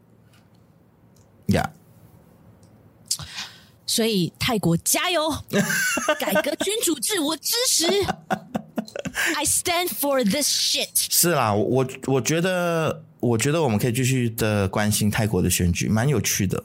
[1.48, 1.70] 呀、
[3.18, 3.24] yeah.，
[3.86, 5.30] 所以泰国加油，
[6.18, 7.86] 改革君主制，我支持。
[9.36, 10.88] I stand for this shit。
[11.10, 16.64] 是啦，我我觉得，我觉得我们可以继续的关心泰国的选举，蛮有趣的。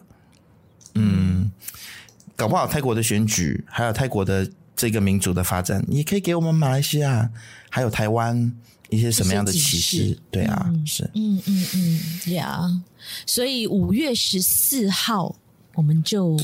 [0.94, 1.50] 嗯，
[2.36, 7.28] 搞不好泰国的选举，还有泰国的这个民主的发展，也可以给我们马来西亚
[7.70, 8.52] 还有台湾
[8.90, 10.18] 一些什么样的启示？
[10.30, 12.80] 对啊，嗯、是，嗯嗯嗯，Yeah。
[13.26, 15.36] 所以五月十四号，
[15.74, 16.38] 我们就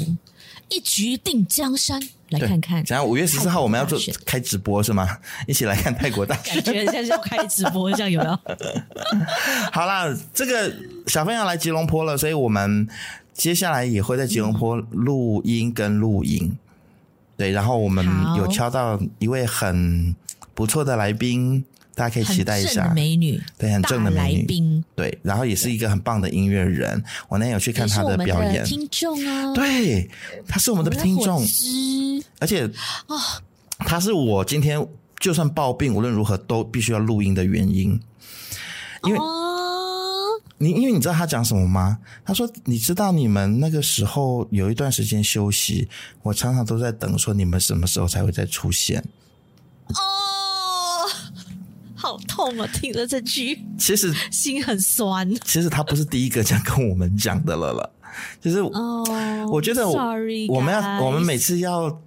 [0.69, 2.01] 一局定江山。
[2.31, 5.19] 来看看，然后五月十四号我们要做开直播是吗？
[5.49, 8.39] 一起来看泰国大选，感觉像是要开直播，这样有没有？
[9.73, 10.73] 好啦，这个
[11.09, 12.89] 小朋友来吉隆坡了，所以我们
[13.35, 16.57] 接下来也会在吉隆坡录音跟录影。
[17.37, 20.15] 对，然后我们有敲到一位很
[20.55, 21.65] 不错的来宾。
[22.01, 27.05] 大家可以期待一下，美女，对，很正的美女，对，然后也是一个很棒的音乐人。
[27.29, 30.09] 我那天有去看他的表演，听众啊，对，
[30.49, 31.47] 他是我们的听众，
[32.39, 32.65] 而且
[33.07, 33.43] 啊，
[33.81, 34.83] 他是我今天
[35.19, 38.01] 就算抱病，无论如何都必须要录音的原因。
[39.05, 39.19] 因为，
[40.57, 41.99] 你因为你知道他讲什么吗？
[42.25, 45.87] 他说：“你知道你们那个时候有一段时间休息，
[46.23, 49.05] 我常常都在等，说你们什么时候才会再出现。”
[52.01, 52.67] 好痛啊！
[52.73, 55.31] 听了这句，其实心很酸。
[55.45, 57.93] 其实他不是第一个这样跟我们讲的了了。
[58.41, 59.05] 就是，哦，
[59.53, 59.95] 我觉得我
[60.49, 62.01] 我们要我们每次要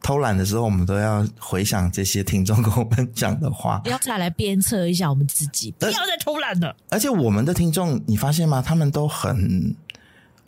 [0.00, 6.74] 偷懒的时候，我们都要回想这些听众跟我们讲的话，要再来鞭策一下我们自己，不要再偷懒了。
[6.88, 8.62] 而且我们的听众，你发现吗？
[8.64, 9.74] 他们都很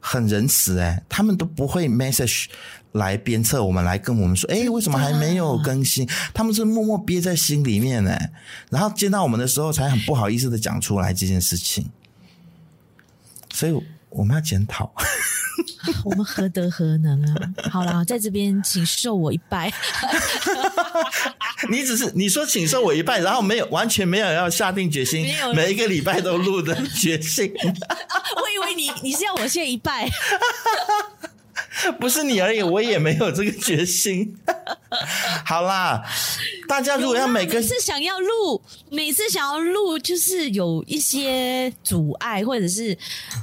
[0.00, 2.46] 很仁慈哎，他们都不会 message。
[2.92, 6.08] 来鞭策我们，来跟我们说，哎，为什么还没有更新？
[6.32, 8.18] 他们是默默憋在心里面呢，
[8.70, 11.86] 然后见到我们的时候，才很不好意思的讲出来这件事情。
[13.52, 14.92] 所以我们要检讨，
[16.04, 17.34] 我们何德何能啊？
[17.70, 19.72] 好啦，在这边请受我一拜。
[21.70, 27.52] 你只是你说请受我一拜，然后没有完全没有要下定决心，每一个礼拜都录的决心。
[27.62, 30.08] 我以为你你是要我先一拜。
[31.98, 34.36] 不是你而已，我也没有这个决心。
[35.44, 36.02] 好啦，
[36.68, 42.96] 大家如果要每个次想要录，每次想要录，就是有一些阻碍，或者是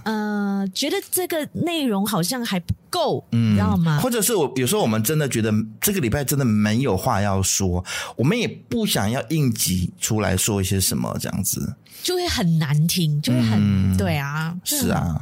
[0.03, 3.99] 呃，觉得这个内容好像还不够，嗯，知道吗？
[4.01, 7.83] 或者是我有时候我们真的觉得这个礼拜真的没有话要说，
[8.15, 15.21] 我们也不想要应急出来说一些什么，这样子就会很难听，就会很、嗯、对啊，是啊。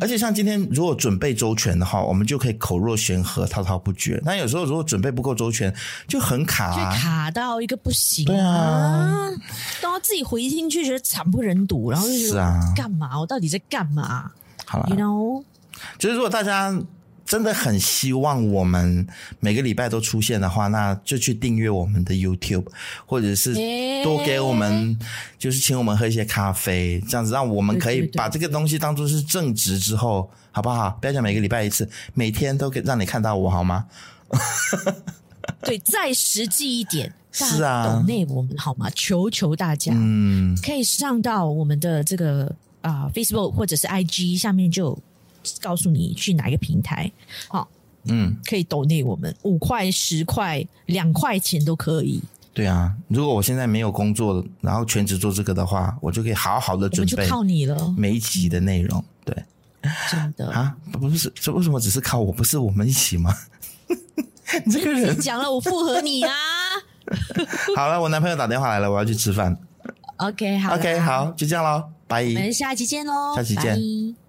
[0.00, 4.22] 而且像今天如果准备周全的话，我们就可以口若悬河、滔滔不绝。
[4.24, 5.74] 但有时候如果准备不够周全，
[6.06, 8.28] 就很卡、啊，就卡到一个不行、啊。
[8.28, 9.30] 对啊，
[9.82, 13.18] 然后自己回听，去觉得惨不忍睹，然后就觉得是啊，干嘛？
[13.18, 14.30] 我到底在干嘛？
[14.64, 15.42] 好了，you know，
[15.98, 16.78] 就是如果大家。
[17.28, 19.06] 真的很希望我们
[19.38, 22.64] 每个礼拜都出现的话，那就去订阅我们的 YouTube，
[23.04, 23.52] 或者是
[24.02, 24.98] 多给我们，
[25.38, 30.96] 就是请我们喝一些咖啡，这样子让我们可以把这个东西当做是正职之后，好不好？
[31.02, 33.84] 不要讲每个礼拜一次，每天都给让你看到我好吗？
[35.60, 38.88] 对，再实际一点， 是啊，懂内我们好吗？
[38.94, 42.46] 求求大家，嗯，可以上到我们的这个
[42.80, 44.98] 啊、呃、Facebook 或者是 IG 下面就。
[45.60, 47.10] 告诉你去哪一个平台，
[47.48, 47.68] 好、哦，
[48.04, 52.22] 嗯，可以抖内我们五块、十块、两块钱都可以。
[52.54, 57.94] 对啊，如果我现在没有工作，然后全职做这个的话，我就可以好好的准备，就靠你了。
[57.96, 59.44] 每一集的内容，对，
[60.10, 62.32] 真的啊，不是，这为什么只是靠我？
[62.32, 63.32] 不是我们一起吗？
[64.66, 66.32] 你这个人讲了，我附和你啊。
[67.76, 69.56] 好了，我男朋友打电话来了，我要去吃饭。
[70.16, 72.24] OK，好，OK，好，就这样喽，拜。
[72.24, 74.27] 我们下期见喽，下期见。